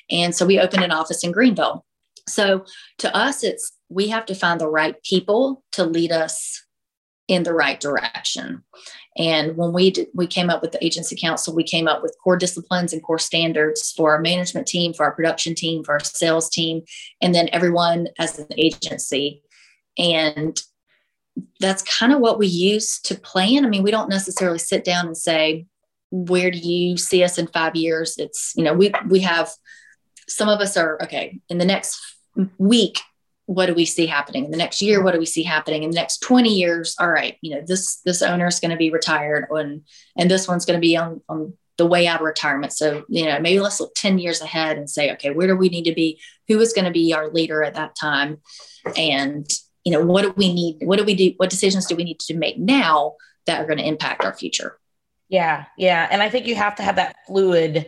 And 0.09 0.35
so 0.35 0.45
we 0.45 0.59
opened 0.59 0.83
an 0.83 0.91
office 0.91 1.23
in 1.23 1.31
Greenville. 1.31 1.85
So 2.27 2.65
to 2.99 3.15
us, 3.15 3.43
it's 3.43 3.71
we 3.89 4.07
have 4.09 4.25
to 4.25 4.35
find 4.35 4.59
the 4.59 4.69
right 4.69 5.01
people 5.03 5.63
to 5.73 5.85
lead 5.85 6.11
us 6.11 6.63
in 7.27 7.43
the 7.43 7.53
right 7.53 7.79
direction. 7.79 8.63
And 9.17 9.55
when 9.55 9.73
we 9.73 9.91
did, 9.91 10.07
we 10.13 10.27
came 10.27 10.49
up 10.49 10.61
with 10.61 10.71
the 10.71 10.83
agency 10.83 11.15
council, 11.15 11.55
we 11.55 11.63
came 11.63 11.87
up 11.87 12.03
with 12.03 12.15
core 12.23 12.37
disciplines 12.37 12.93
and 12.93 13.01
core 13.01 13.19
standards 13.19 13.91
for 13.91 14.13
our 14.13 14.21
management 14.21 14.67
team, 14.67 14.93
for 14.93 15.05
our 15.05 15.13
production 15.13 15.55
team, 15.55 15.83
for 15.83 15.93
our 15.93 16.03
sales 16.03 16.49
team, 16.49 16.81
and 17.21 17.33
then 17.33 17.49
everyone 17.51 18.09
as 18.19 18.37
an 18.37 18.47
agency. 18.57 19.41
And 19.97 20.59
that's 21.59 21.83
kind 21.83 22.13
of 22.13 22.19
what 22.19 22.39
we 22.39 22.47
use 22.47 22.99
to 23.01 23.15
plan. 23.15 23.65
I 23.65 23.69
mean, 23.69 23.83
we 23.83 23.91
don't 23.91 24.09
necessarily 24.09 24.59
sit 24.59 24.83
down 24.83 25.07
and 25.07 25.17
say, 25.17 25.65
where 26.11 26.51
do 26.51 26.57
you 26.57 26.97
see 26.97 27.23
us 27.23 27.37
in 27.37 27.47
five 27.47 27.75
years? 27.75 28.17
It's, 28.17 28.53
you 28.55 28.63
know, 28.63 28.73
we 28.73 28.91
we 29.09 29.19
have 29.21 29.51
some 30.27 30.49
of 30.49 30.59
us 30.59 30.77
are 30.77 30.97
okay, 31.03 31.39
in 31.49 31.57
the 31.57 31.65
next 31.65 31.99
week, 32.57 32.99
what 33.45 33.67
do 33.67 33.73
we 33.73 33.85
see 33.85 34.07
happening? 34.07 34.45
In 34.45 34.51
the 34.51 34.57
next 34.57 34.81
year 34.81 35.03
what 35.03 35.13
do 35.13 35.19
we 35.19 35.25
see 35.25 35.43
happening? 35.43 35.83
In 35.83 35.91
the 35.91 35.95
next 35.95 36.19
20 36.19 36.49
years 36.49 36.95
all 36.99 37.09
right 37.09 37.37
you 37.41 37.55
know 37.55 37.61
this 37.65 37.97
this 38.05 38.21
owner 38.21 38.47
is 38.47 38.59
going 38.59 38.71
to 38.71 38.77
be 38.77 38.89
retired 38.89 39.47
and 39.49 39.83
and 40.17 40.29
this 40.29 40.47
one's 40.47 40.65
going 40.65 40.77
to 40.77 40.81
be 40.81 40.97
on 40.97 41.21
on 41.29 41.53
the 41.77 41.85
way 41.85 42.07
out 42.07 42.21
of 42.21 42.25
retirement. 42.25 42.73
So 42.73 43.03
you 43.09 43.25
know 43.25 43.39
maybe 43.39 43.59
let's 43.59 43.79
look 43.79 43.93
10 43.95 44.17
years 44.17 44.41
ahead 44.41 44.77
and 44.77 44.89
say 44.89 45.11
okay 45.13 45.31
where 45.31 45.47
do 45.47 45.55
we 45.55 45.69
need 45.69 45.85
to 45.85 45.93
be? 45.93 46.19
Who 46.47 46.59
is 46.59 46.73
going 46.73 46.85
to 46.85 46.91
be 46.91 47.13
our 47.13 47.29
leader 47.29 47.63
at 47.63 47.75
that 47.75 47.95
time? 47.95 48.41
And 48.97 49.47
you 49.85 49.91
know 49.91 50.03
what 50.03 50.23
do 50.23 50.33
we 50.35 50.53
need 50.53 50.77
what 50.81 50.97
do 50.97 51.05
we 51.05 51.15
do 51.15 51.33
what 51.37 51.49
decisions 51.49 51.85
do 51.85 51.95
we 51.95 52.03
need 52.03 52.19
to 52.19 52.35
make 52.35 52.57
now 52.57 53.13
that 53.45 53.61
are 53.61 53.65
going 53.65 53.77
to 53.77 53.87
impact 53.87 54.25
our 54.25 54.33
future? 54.33 54.77
Yeah 55.29 55.65
yeah 55.77 56.07
and 56.11 56.21
i 56.21 56.29
think 56.29 56.45
you 56.45 56.55
have 56.55 56.75
to 56.75 56.83
have 56.83 56.97
that 56.97 57.15
fluid 57.25 57.87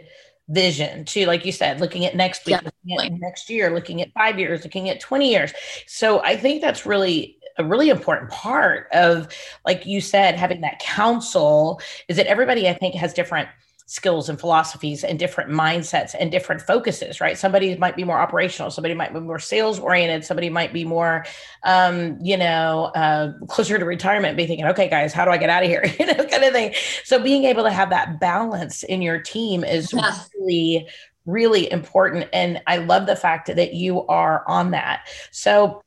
vision 0.50 1.04
too 1.04 1.26
like 1.26 1.46
you 1.46 1.52
said 1.52 1.82
looking 1.82 2.06
at 2.06 2.16
next 2.16 2.46
week 2.46 2.58
looking 2.64 3.06
at 3.06 3.12
next 3.20 3.50
year 3.50 3.74
looking 3.74 4.02
at 4.02 4.12
five 4.14 4.40
years 4.40 4.64
looking 4.64 4.90
at 4.90 5.00
20 5.02 5.30
years. 5.30 5.54
So 5.88 6.22
i 6.24 6.38
think 6.38 6.62
that's 6.62 6.86
really 6.86 7.38
a 7.58 7.66
really 7.66 7.90
important 7.90 8.30
part 8.32 8.88
of 8.94 9.28
like 9.66 9.86
you 9.86 10.00
said 10.00 10.36
having 10.36 10.62
that 10.62 10.80
counsel 10.80 11.82
is 12.08 12.18
that 12.18 12.28
everybody 12.28 12.70
i 12.70 12.74
think 12.74 12.96
has 12.96 13.14
different 13.14 13.50
skills 13.88 14.28
and 14.28 14.38
philosophies 14.38 15.04
and 15.06 15.18
different 15.18 15.50
mindsets 15.50 16.14
and 16.20 16.30
different 16.30 16.62
focuses, 16.62 17.22
right? 17.22 17.38
Somebody 17.38 17.76
might 17.78 17.96
be 17.96 18.04
more 18.04 18.20
operational, 18.20 18.70
somebody 18.70 18.94
might 18.94 19.14
be 19.14 19.22
more 19.22 19.40
sales 19.40 19.80
oriented, 19.80 20.26
somebody 20.26 20.50
might 20.50 20.74
be 20.74 20.84
more, 20.84 21.26
um, 21.64 22.18
you 22.22 22.36
know, 22.36 22.92
uh, 22.96 23.32
closer 23.48 23.80
to 23.80 23.86
retirement, 23.86 24.36
be 24.36 24.46
thinking, 24.46 24.66
okay, 24.66 24.90
guys, 24.90 25.14
how 25.14 25.24
do 25.24 25.32
I 25.32 25.38
get 25.38 25.50
out 25.50 25.64
of 25.64 25.70
here? 25.70 25.86
you 26.00 26.06
know, 26.06 26.14
kind 26.26 26.44
of 26.44 26.52
thing. 26.52 26.74
So 27.06 27.18
being 27.18 27.46
able 27.46 27.64
to 27.64 27.72
have 27.72 27.90
that 27.90 28.20
balance 28.20 28.84
in 28.84 29.02
your 29.02 29.20
team 29.20 29.64
is 29.64 29.94
yeah. 29.94 30.14
really 30.38 30.88
really 31.26 31.70
important 31.74 32.26
and 32.32 32.62
i 32.68 32.78
love 32.78 33.06
the 33.06 33.16
fact 33.16 33.54
that 33.54 33.74
you 33.74 34.08
are 34.08 34.46
on 34.48 34.72
that 34.72 35.06
so 35.30 35.84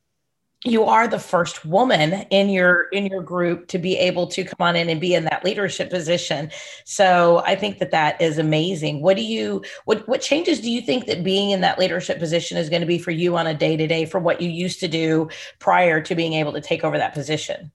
you 0.65 0.85
are 0.85 1.09
the 1.09 1.19
first 1.19 1.65
woman 1.65 2.13
in 2.31 2.51
your 2.51 2.83
in 2.89 3.07
your 3.07 3.23
group 3.23 3.67
to 3.69 3.79
be 3.79 3.97
able 3.97 4.27
to 4.27 4.45
come 4.45 4.57
on 4.61 4.77
in 4.77 4.91
and 4.91 5.01
be 5.01 5.15
in 5.15 5.25
that 5.25 5.43
leadership 5.43 5.89
position. 5.89 6.51
So 6.85 7.43
i 7.47 7.55
think 7.55 7.79
that 7.79 7.93
that 7.93 8.21
is 8.21 8.37
amazing. 8.37 9.01
What 9.01 9.17
do 9.17 9.23
you 9.23 9.63
what 9.87 10.07
what 10.07 10.21
changes 10.21 10.61
do 10.61 10.71
you 10.71 10.83
think 10.83 11.07
that 11.07 11.25
being 11.25 11.51
in 11.51 11.63
that 11.63 11.79
leadership 11.79 12.19
position 12.19 12.59
is 12.59 12.69
going 12.69 12.83
to 12.83 12.87
be 12.87 12.99
for 12.99 13.11
you 13.11 13.37
on 13.37 13.47
a 13.47 13.55
day 13.55 13.77
to 13.77 13.87
day 13.87 14.05
for 14.05 14.21
what 14.21 14.43
you 14.43 14.51
used 14.51 14.81
to 14.81 14.89
do 14.89 15.29
prior 15.61 16.01
to 16.03 16.15
being 16.15 16.35
able 16.35 16.53
to 16.53 16.61
take 16.61 16.85
over 16.85 16.99
that 16.99 17.15
position? 17.15 17.73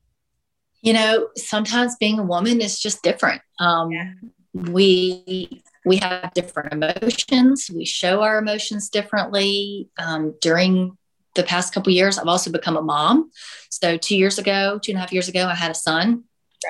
You 0.82 0.94
know 0.94 1.30
sometimes 1.36 1.96
being 1.96 2.20
a 2.20 2.24
woman 2.24 2.62
is 2.62 2.80
just 2.80 3.02
different. 3.02 3.42
Um, 3.60 3.92
yeah. 3.92 4.12
we 4.54 5.64
we 5.86 5.98
have 5.98 6.32
different 6.36 6.74
emotions. 6.74 7.70
We 7.74 7.86
show 7.86 8.22
our 8.22 8.38
emotions 8.38 8.90
differently 8.90 9.90
um, 9.98 10.36
during 10.40 10.98
the 11.36 11.44
past 11.44 11.74
couple 11.74 11.92
years, 11.92 12.18
I've 12.18 12.28
also 12.28 12.52
become 12.52 12.78
a 12.78 12.82
mom. 12.82 13.32
So 13.70 13.98
two 13.98 14.18
years 14.18 14.38
ago, 14.38 14.80
two 14.82 14.92
and 14.92 14.98
a 14.98 15.02
half 15.02 15.14
years 15.14 15.28
ago, 15.28 15.46
I 15.46 15.56
had 15.56 15.72
a 15.72 15.76
son. 15.76 16.24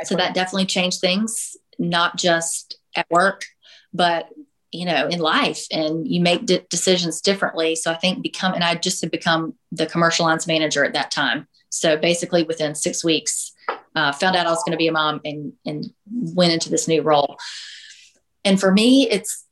So 0.03 0.15
that 0.17 0.33
definitely 0.33 0.65
changed 0.65 0.99
things, 0.99 1.55
not 1.79 2.17
just 2.17 2.77
at 2.95 3.09
work, 3.09 3.45
but 3.93 4.29
you 4.71 4.85
know, 4.85 5.07
in 5.07 5.19
life. 5.19 5.65
And 5.71 6.05
you 6.05 6.19
make 6.19 6.45
de- 6.45 6.65
decisions 6.69 7.21
differently. 7.21 7.75
So 7.75 7.91
I 7.91 7.95
think 7.95 8.21
become, 8.21 8.53
and 8.53 8.63
I 8.63 8.75
just 8.75 8.99
had 8.99 9.09
become 9.09 9.53
the 9.71 9.85
commercial 9.85 10.25
lines 10.25 10.47
manager 10.47 10.83
at 10.83 10.93
that 10.93 11.11
time. 11.11 11.47
So 11.69 11.95
basically, 11.95 12.43
within 12.43 12.75
six 12.75 13.03
weeks, 13.03 13.53
uh, 13.95 14.11
found 14.11 14.35
out 14.35 14.47
I 14.47 14.49
was 14.49 14.63
going 14.65 14.73
to 14.73 14.77
be 14.77 14.87
a 14.87 14.91
mom 14.91 15.21
and 15.23 15.53
and 15.65 15.85
went 16.11 16.51
into 16.51 16.69
this 16.69 16.87
new 16.87 17.01
role. 17.01 17.37
And 18.43 18.59
for 18.59 18.71
me, 18.71 19.09
it's 19.09 19.44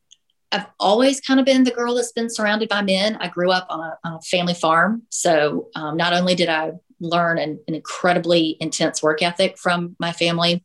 I've 0.53 0.67
always 0.79 1.19
kind 1.19 1.39
of 1.39 1.47
been 1.47 1.63
the 1.63 1.71
girl 1.71 1.95
that's 1.95 2.11
been 2.11 2.29
surrounded 2.29 2.69
by 2.69 2.83
men. 2.83 3.17
I 3.19 3.27
grew 3.27 3.51
up 3.51 3.65
on 3.69 3.79
a, 3.79 3.97
on 4.03 4.13
a 4.13 4.21
family 4.21 4.53
farm. 4.53 5.01
So 5.09 5.69
um, 5.75 5.97
not 5.97 6.13
only 6.13 6.35
did 6.35 6.47
I 6.47 6.73
learn 6.99 7.39
an, 7.39 7.59
an, 7.67 7.73
incredibly 7.73 8.55
intense 8.59 9.01
work 9.01 9.23
ethic 9.23 9.57
from 9.57 9.95
my 9.99 10.11
family, 10.11 10.63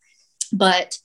but 0.52 0.98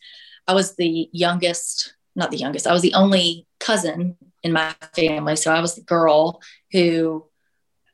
I 0.47 0.53
was 0.53 0.75
the 0.75 1.09
youngest, 1.13 1.95
not 2.15 2.29
the 2.29 2.37
youngest, 2.37 2.67
I 2.67 2.73
was 2.73 2.81
the 2.81 2.93
only 2.93 3.47
cousin 3.59 4.17
in 4.43 4.51
my 4.51 4.75
family. 4.93 5.37
So 5.37 5.53
I 5.53 5.61
was 5.61 5.75
the 5.75 5.81
girl 5.81 6.41
who 6.73 7.25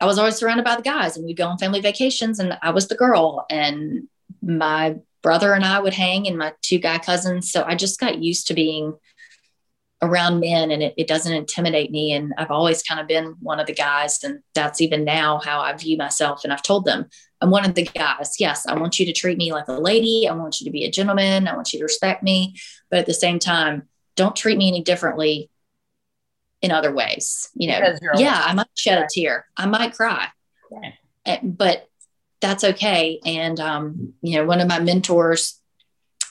I 0.02 0.06
was 0.06 0.18
always 0.18 0.38
surrounded 0.38 0.66
by 0.66 0.76
the 0.76 0.82
guys 0.82 1.16
and 1.16 1.26
we'd 1.26 1.38
go 1.38 1.48
on 1.48 1.60
family 1.60 1.82
vacations 1.82 2.40
and 2.40 2.58
I 2.64 2.72
was 2.72 2.88
the 2.88 2.96
girl 2.96 3.46
and 3.50 4.08
my 4.42 4.96
brother 5.22 5.54
and 5.54 5.64
I 5.64 5.80
would 5.80 5.94
hang 5.94 6.28
and 6.28 6.38
my 6.38 6.54
two 6.62 6.80
guy 6.80 6.98
cousins. 6.98 7.52
So 7.52 7.64
I 7.64 7.76
just 7.76 8.00
got 8.00 8.20
used 8.20 8.48
to 8.48 8.54
being 8.54 8.96
around 10.02 10.40
men 10.40 10.72
and 10.72 10.82
it, 10.82 10.94
it 10.98 11.08
doesn't 11.08 11.34
intimidate 11.34 11.92
me. 11.92 12.14
And 12.14 12.34
I've 12.38 12.52
always 12.52 12.82
kind 12.84 13.02
of 13.02 13.08
been 13.08 13.36
one 13.42 13.60
of 13.60 13.68
the 13.68 13.74
guys. 13.74 14.24
And 14.24 14.40
that's 14.56 14.82
even 14.82 15.04
now 15.04 15.40
how 15.40 15.60
I 15.60 15.74
view 15.74 15.98
myself. 15.98 16.44
And 16.44 16.54
I've 16.54 16.64
told 16.64 16.86
them, 16.86 17.06
I'm 17.42 17.52
one 17.52 17.66
of 17.66 17.76
the 17.76 17.84
guys. 17.84 18.36
Yes, 18.40 18.66
I 18.66 18.76
want 18.76 19.00
you 19.00 19.06
to 19.06 19.14
treat 19.14 19.38
me 19.38 19.52
like 19.52 19.68
a 19.68 19.74
lady. 19.74 20.28
I 20.28 20.34
want 20.34 20.60
you 20.60 20.66
to 20.66 20.72
be 20.72 20.86
a 20.86 20.92
gentleman. 20.92 21.48
I 21.48 21.56
want 21.56 21.74
you 21.74 21.80
to 21.80 21.86
respect 21.86 22.24
me. 22.24 22.56
But 22.90 23.00
at 23.00 23.06
the 23.06 23.14
same 23.14 23.40
time, 23.40 23.88
don't 24.16 24.36
treat 24.36 24.58
me 24.58 24.68
any 24.70 24.82
differently 24.82 25.50
in 26.62 26.72
other 26.72 26.94
ways. 26.94 27.50
You 27.56 27.70
know, 27.70 27.94
yeah, 28.16 28.42
I 28.46 28.54
might 28.54 28.68
shed 28.78 29.02
a 29.02 29.08
tear. 29.10 29.48
I 29.56 29.66
might 29.66 29.94
cry. 29.96 30.28
Eh, 31.26 31.40
but 31.44 31.88
that's 32.42 32.64
okay. 32.64 33.20
And, 33.26 33.60
um, 33.60 34.14
you 34.22 34.38
know, 34.38 34.46
one 34.46 34.62
of 34.62 34.68
my 34.68 34.80
mentors 34.80 35.60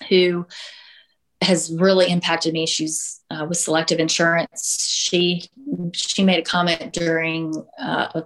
who 0.09 0.47
has 1.41 1.73
really 1.73 2.11
impacted 2.11 2.53
me. 2.53 2.67
She's 2.67 3.21
uh, 3.31 3.47
with 3.49 3.59
Selective 3.59 4.01
Insurance. 4.01 4.87
She 4.91 5.49
she 5.93 6.25
made 6.25 6.39
a 6.39 6.43
comment 6.43 6.93
during 6.93 7.55
uh, 7.81 8.23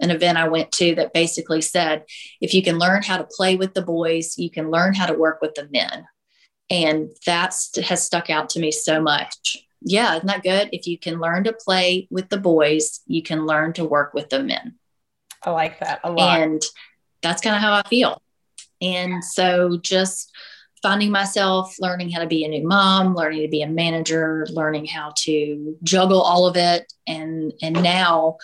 an 0.00 0.10
event 0.10 0.38
I 0.38 0.48
went 0.48 0.72
to 0.72 0.94
that 0.96 1.12
basically 1.12 1.60
said, 1.60 2.04
if 2.40 2.54
you 2.54 2.62
can 2.62 2.78
learn 2.78 3.02
how 3.02 3.18
to 3.18 3.24
play 3.24 3.56
with 3.56 3.74
the 3.74 3.82
boys, 3.82 4.38
you 4.38 4.50
can 4.50 4.70
learn 4.70 4.94
how 4.94 5.06
to 5.06 5.14
work 5.14 5.40
with 5.40 5.54
the 5.54 5.68
men, 5.70 6.06
and 6.68 7.10
that 7.26 7.54
has 7.84 8.02
stuck 8.02 8.30
out 8.30 8.50
to 8.50 8.60
me 8.60 8.72
so 8.72 9.00
much. 9.00 9.58
Yeah, 9.82 10.16
isn't 10.16 10.26
that 10.26 10.42
good? 10.42 10.70
If 10.72 10.86
you 10.86 10.98
can 10.98 11.20
learn 11.20 11.44
to 11.44 11.52
play 11.52 12.08
with 12.10 12.28
the 12.28 12.38
boys, 12.38 13.00
you 13.06 13.22
can 13.22 13.46
learn 13.46 13.72
to 13.74 13.84
work 13.84 14.12
with 14.12 14.28
the 14.28 14.42
men. 14.42 14.76
I 15.42 15.52
like 15.52 15.80
that 15.80 16.00
a 16.04 16.10
lot, 16.10 16.40
and 16.40 16.62
that's 17.22 17.40
kind 17.40 17.56
of 17.56 17.62
how 17.62 17.74
I 17.74 17.82
feel. 17.88 18.20
And 18.82 19.22
so 19.22 19.78
just 19.80 20.32
finding 20.82 21.10
myself 21.10 21.76
learning 21.78 22.10
how 22.10 22.20
to 22.20 22.26
be 22.26 22.44
a 22.44 22.48
new 22.48 22.66
mom 22.66 23.14
learning 23.14 23.42
to 23.42 23.48
be 23.48 23.62
a 23.62 23.68
manager 23.68 24.46
learning 24.50 24.86
how 24.86 25.12
to 25.16 25.76
juggle 25.82 26.20
all 26.20 26.46
of 26.46 26.56
it. 26.56 26.92
And 27.06 27.52
and 27.62 27.82
now 27.82 28.38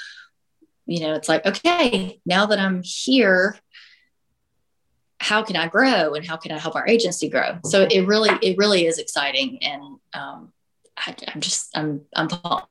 you 0.87 1.01
know 1.01 1.14
it's 1.14 1.29
like 1.29 1.44
okay 1.44 2.20
now 2.25 2.46
that 2.46 2.61
i'm 2.61 2.81
here 2.85 3.59
how 5.18 5.42
can 5.42 5.57
i 5.57 5.66
grow 5.66 6.14
and 6.14 6.25
how 6.25 6.37
can 6.37 6.53
i 6.53 6.59
help 6.59 6.77
our 6.77 6.87
agency 6.87 7.29
grow? 7.29 7.59
So 7.64 7.88
it 7.90 8.07
really 8.07 8.31
it 8.42 8.57
really 8.57 8.87
is 8.87 8.99
exciting. 8.99 9.59
And 9.62 9.83
um, 10.14 10.53
I, 10.96 11.14
i'm 11.29 11.40
just 11.40 11.77
i'm 11.77 12.03
i'm 12.14 12.29
pumped. 12.29 12.68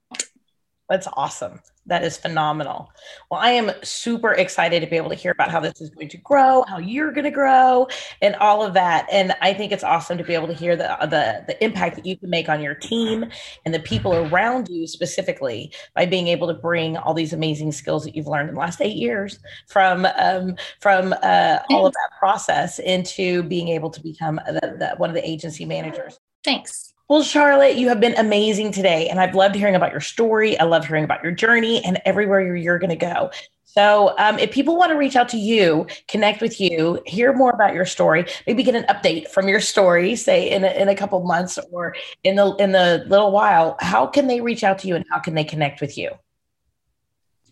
That's 0.89 1.08
awesome 1.13 1.60
that 1.87 2.03
is 2.03 2.17
phenomenal. 2.17 2.91
Well, 3.29 3.39
I 3.39 3.51
am 3.51 3.71
super 3.83 4.33
excited 4.33 4.79
to 4.81 4.87
be 4.87 4.97
able 4.97 5.09
to 5.09 5.15
hear 5.15 5.31
about 5.31 5.51
how 5.51 5.59
this 5.59 5.79
is 5.81 5.89
going 5.91 6.09
to 6.09 6.17
grow, 6.17 6.63
how 6.67 6.77
you're 6.77 7.11
going 7.11 7.25
to 7.25 7.31
grow, 7.31 7.87
and 8.21 8.35
all 8.37 8.63
of 8.63 8.73
that. 8.73 9.07
And 9.11 9.35
I 9.41 9.53
think 9.53 9.71
it's 9.71 9.83
awesome 9.83 10.17
to 10.17 10.23
be 10.23 10.33
able 10.33 10.47
to 10.47 10.53
hear 10.53 10.75
the 10.75 10.97
the 11.01 11.43
the 11.47 11.63
impact 11.63 11.95
that 11.97 12.05
you 12.05 12.17
can 12.17 12.29
make 12.29 12.49
on 12.49 12.61
your 12.61 12.73
team 12.73 13.25
and 13.65 13.73
the 13.73 13.79
people 13.79 14.15
around 14.15 14.67
you 14.69 14.87
specifically 14.87 15.71
by 15.93 16.05
being 16.05 16.27
able 16.27 16.47
to 16.47 16.53
bring 16.53 16.97
all 16.97 17.13
these 17.13 17.33
amazing 17.33 17.71
skills 17.71 18.03
that 18.03 18.15
you've 18.15 18.27
learned 18.27 18.49
in 18.49 18.55
the 18.55 18.61
last 18.61 18.81
eight 18.81 18.95
years 18.95 19.39
from 19.67 20.07
um, 20.17 20.55
from 20.81 21.13
uh, 21.21 21.59
all 21.69 21.85
of 21.85 21.93
that 21.93 22.09
process 22.17 22.79
into 22.79 23.43
being 23.43 23.69
able 23.69 23.91
to 23.91 24.01
become 24.01 24.39
the, 24.47 24.75
the, 24.79 24.95
one 24.97 25.09
of 25.09 25.15
the 25.15 25.27
agency 25.27 25.65
managers. 25.65 26.19
Thanks. 26.43 26.94
Well, 27.07 27.21
Charlotte, 27.21 27.75
you 27.75 27.87
have 27.89 27.99
been 27.99 28.17
amazing 28.17 28.71
today. 28.71 29.09
And 29.09 29.19
I've 29.19 29.35
loved 29.35 29.55
hearing 29.55 29.75
about 29.75 29.91
your 29.91 30.01
story. 30.01 30.57
I 30.57 30.63
love 30.63 30.87
hearing 30.87 31.03
about 31.03 31.21
your 31.21 31.31
journey 31.31 31.83
and 31.85 32.01
everywhere 32.03 32.41
you're, 32.41 32.55
you're 32.55 32.79
going 32.79 32.89
to 32.89 32.95
go. 32.95 33.29
So, 33.63 34.15
um, 34.17 34.39
if 34.39 34.51
people 34.51 34.77
want 34.77 34.91
to 34.91 34.97
reach 34.97 35.15
out 35.17 35.27
to 35.29 35.37
you, 35.37 35.85
connect 36.07 36.41
with 36.41 36.61
you, 36.61 37.01
hear 37.05 37.33
more 37.33 37.51
about 37.51 37.73
your 37.73 37.85
story, 37.85 38.25
maybe 38.47 38.63
get 38.63 38.73
an 38.73 38.85
update 38.85 39.27
from 39.27 39.49
your 39.49 39.59
story, 39.59 40.15
say 40.15 40.49
in 40.49 40.63
a, 40.63 40.69
in 40.69 40.87
a 40.87 40.95
couple 40.95 41.21
months 41.23 41.59
or 41.71 41.93
in 42.23 42.37
the 42.37 42.55
in 42.55 42.71
the 42.71 43.03
little 43.07 43.31
while, 43.31 43.75
how 43.81 44.07
can 44.07 44.27
they 44.27 44.39
reach 44.39 44.63
out 44.63 44.79
to 44.79 44.87
you 44.87 44.95
and 44.95 45.03
how 45.11 45.19
can 45.19 45.35
they 45.35 45.43
connect 45.43 45.81
with 45.81 45.97
you? 45.97 46.09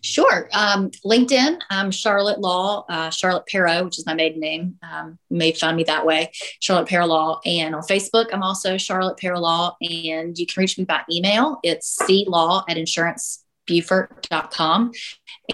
Sure. 0.04 0.48
Um, 0.52 0.90
LinkedIn, 1.02 1.60
I'm 1.70 1.90
Charlotte 1.90 2.38
Law, 2.38 2.84
uh, 2.90 3.08
Charlotte 3.08 3.44
Pero, 3.50 3.84
which 3.84 3.98
is 3.98 4.04
my 4.04 4.12
maiden 4.12 4.38
name. 4.38 4.76
Um, 4.82 5.18
you 5.30 5.38
may 5.38 5.52
find 5.52 5.78
me 5.78 5.84
that 5.84 6.04
way, 6.04 6.30
Charlotte 6.60 6.88
Pero 6.88 7.06
Law. 7.06 7.40
And 7.46 7.74
on 7.74 7.80
Facebook, 7.84 8.26
I'm 8.30 8.42
also 8.42 8.76
Charlotte 8.76 9.16
Pero 9.16 9.40
Law. 9.40 9.78
And 9.80 10.38
you 10.38 10.44
can 10.44 10.60
reach 10.60 10.76
me 10.76 10.84
by 10.84 11.00
email. 11.10 11.58
It's 11.62 11.96
claw 12.26 12.64
at 12.68 12.76
insurancebuford.com. 12.76 14.92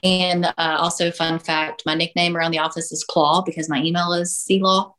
And 0.03 0.47
uh, 0.47 0.53
also, 0.59 1.13
fun 1.13 1.39
fact, 1.39 1.85
my 1.87 1.95
nickname 1.95 2.37
around 2.37 2.51
the 2.51 2.59
office 2.59 2.91
is 2.91 3.05
Claw 3.05 3.43
because 3.43 3.69
my 3.69 3.81
email 3.81 4.13
is 4.15 4.45
claw. 4.49 4.97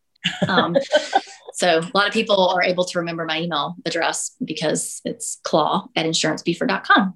Um, 0.48 0.78
so 1.56 1.80
a 1.80 1.92
lot 1.94 2.08
of 2.08 2.14
people 2.14 2.48
are 2.48 2.64
able 2.64 2.86
to 2.86 3.00
remember 3.00 3.26
my 3.26 3.42
email 3.42 3.76
address 3.86 4.32
because 4.46 5.02
it's 5.04 5.42
claw 5.44 5.90
at 5.98 6.06
insurancebuford.com. 6.06 7.16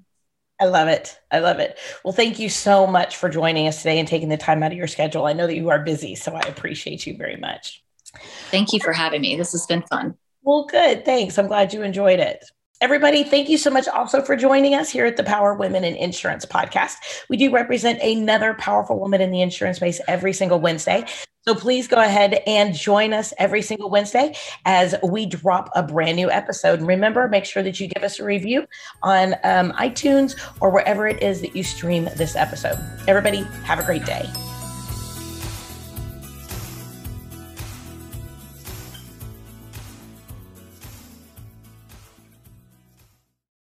I 0.58 0.66
love 0.66 0.88
it. 0.88 1.18
I 1.30 1.40
love 1.40 1.58
it. 1.58 1.78
Well, 2.02 2.14
thank 2.14 2.38
you 2.38 2.48
so 2.48 2.86
much 2.86 3.16
for 3.16 3.28
joining 3.28 3.68
us 3.68 3.78
today 3.78 3.98
and 3.98 4.08
taking 4.08 4.30
the 4.30 4.38
time 4.38 4.62
out 4.62 4.72
of 4.72 4.78
your 4.78 4.86
schedule. 4.86 5.26
I 5.26 5.34
know 5.34 5.46
that 5.46 5.56
you 5.56 5.68
are 5.68 5.80
busy, 5.80 6.14
so 6.14 6.32
I 6.32 6.40
appreciate 6.40 7.06
you 7.06 7.16
very 7.16 7.36
much. 7.36 7.82
Thank 8.50 8.72
you 8.72 8.80
for 8.80 8.92
having 8.92 9.20
me. 9.20 9.36
This 9.36 9.52
has 9.52 9.66
been 9.66 9.82
fun. 9.82 10.16
Well, 10.42 10.66
good. 10.70 11.04
Thanks. 11.04 11.38
I'm 11.38 11.48
glad 11.48 11.74
you 11.74 11.82
enjoyed 11.82 12.20
it. 12.20 12.44
Everybody, 12.82 13.24
thank 13.24 13.48
you 13.48 13.56
so 13.56 13.70
much 13.70 13.88
also 13.88 14.20
for 14.20 14.36
joining 14.36 14.74
us 14.74 14.90
here 14.90 15.06
at 15.06 15.16
the 15.16 15.24
Power 15.24 15.54
Women 15.54 15.82
in 15.82 15.96
Insurance 15.96 16.44
podcast. 16.44 16.96
We 17.30 17.38
do 17.38 17.50
represent 17.50 18.02
another 18.02 18.52
powerful 18.52 19.00
woman 19.00 19.22
in 19.22 19.30
the 19.30 19.40
insurance 19.40 19.78
space 19.78 19.98
every 20.08 20.34
single 20.34 20.60
Wednesday. 20.60 21.06
So 21.48 21.54
please 21.54 21.88
go 21.88 21.96
ahead 21.96 22.42
and 22.46 22.74
join 22.74 23.14
us 23.14 23.32
every 23.38 23.62
single 23.62 23.88
Wednesday 23.88 24.34
as 24.66 24.94
we 25.02 25.24
drop 25.24 25.70
a 25.74 25.82
brand 25.82 26.16
new 26.16 26.30
episode. 26.30 26.80
And 26.80 26.88
remember, 26.88 27.28
make 27.28 27.46
sure 27.46 27.62
that 27.62 27.80
you 27.80 27.88
give 27.88 28.02
us 28.02 28.20
a 28.20 28.24
review 28.24 28.66
on 29.02 29.36
um, 29.42 29.72
iTunes 29.72 30.38
or 30.60 30.70
wherever 30.70 31.06
it 31.06 31.22
is 31.22 31.40
that 31.40 31.56
you 31.56 31.62
stream 31.62 32.10
this 32.16 32.36
episode. 32.36 32.78
Everybody, 33.08 33.42
have 33.64 33.78
a 33.78 33.84
great 33.84 34.04
day. 34.04 34.28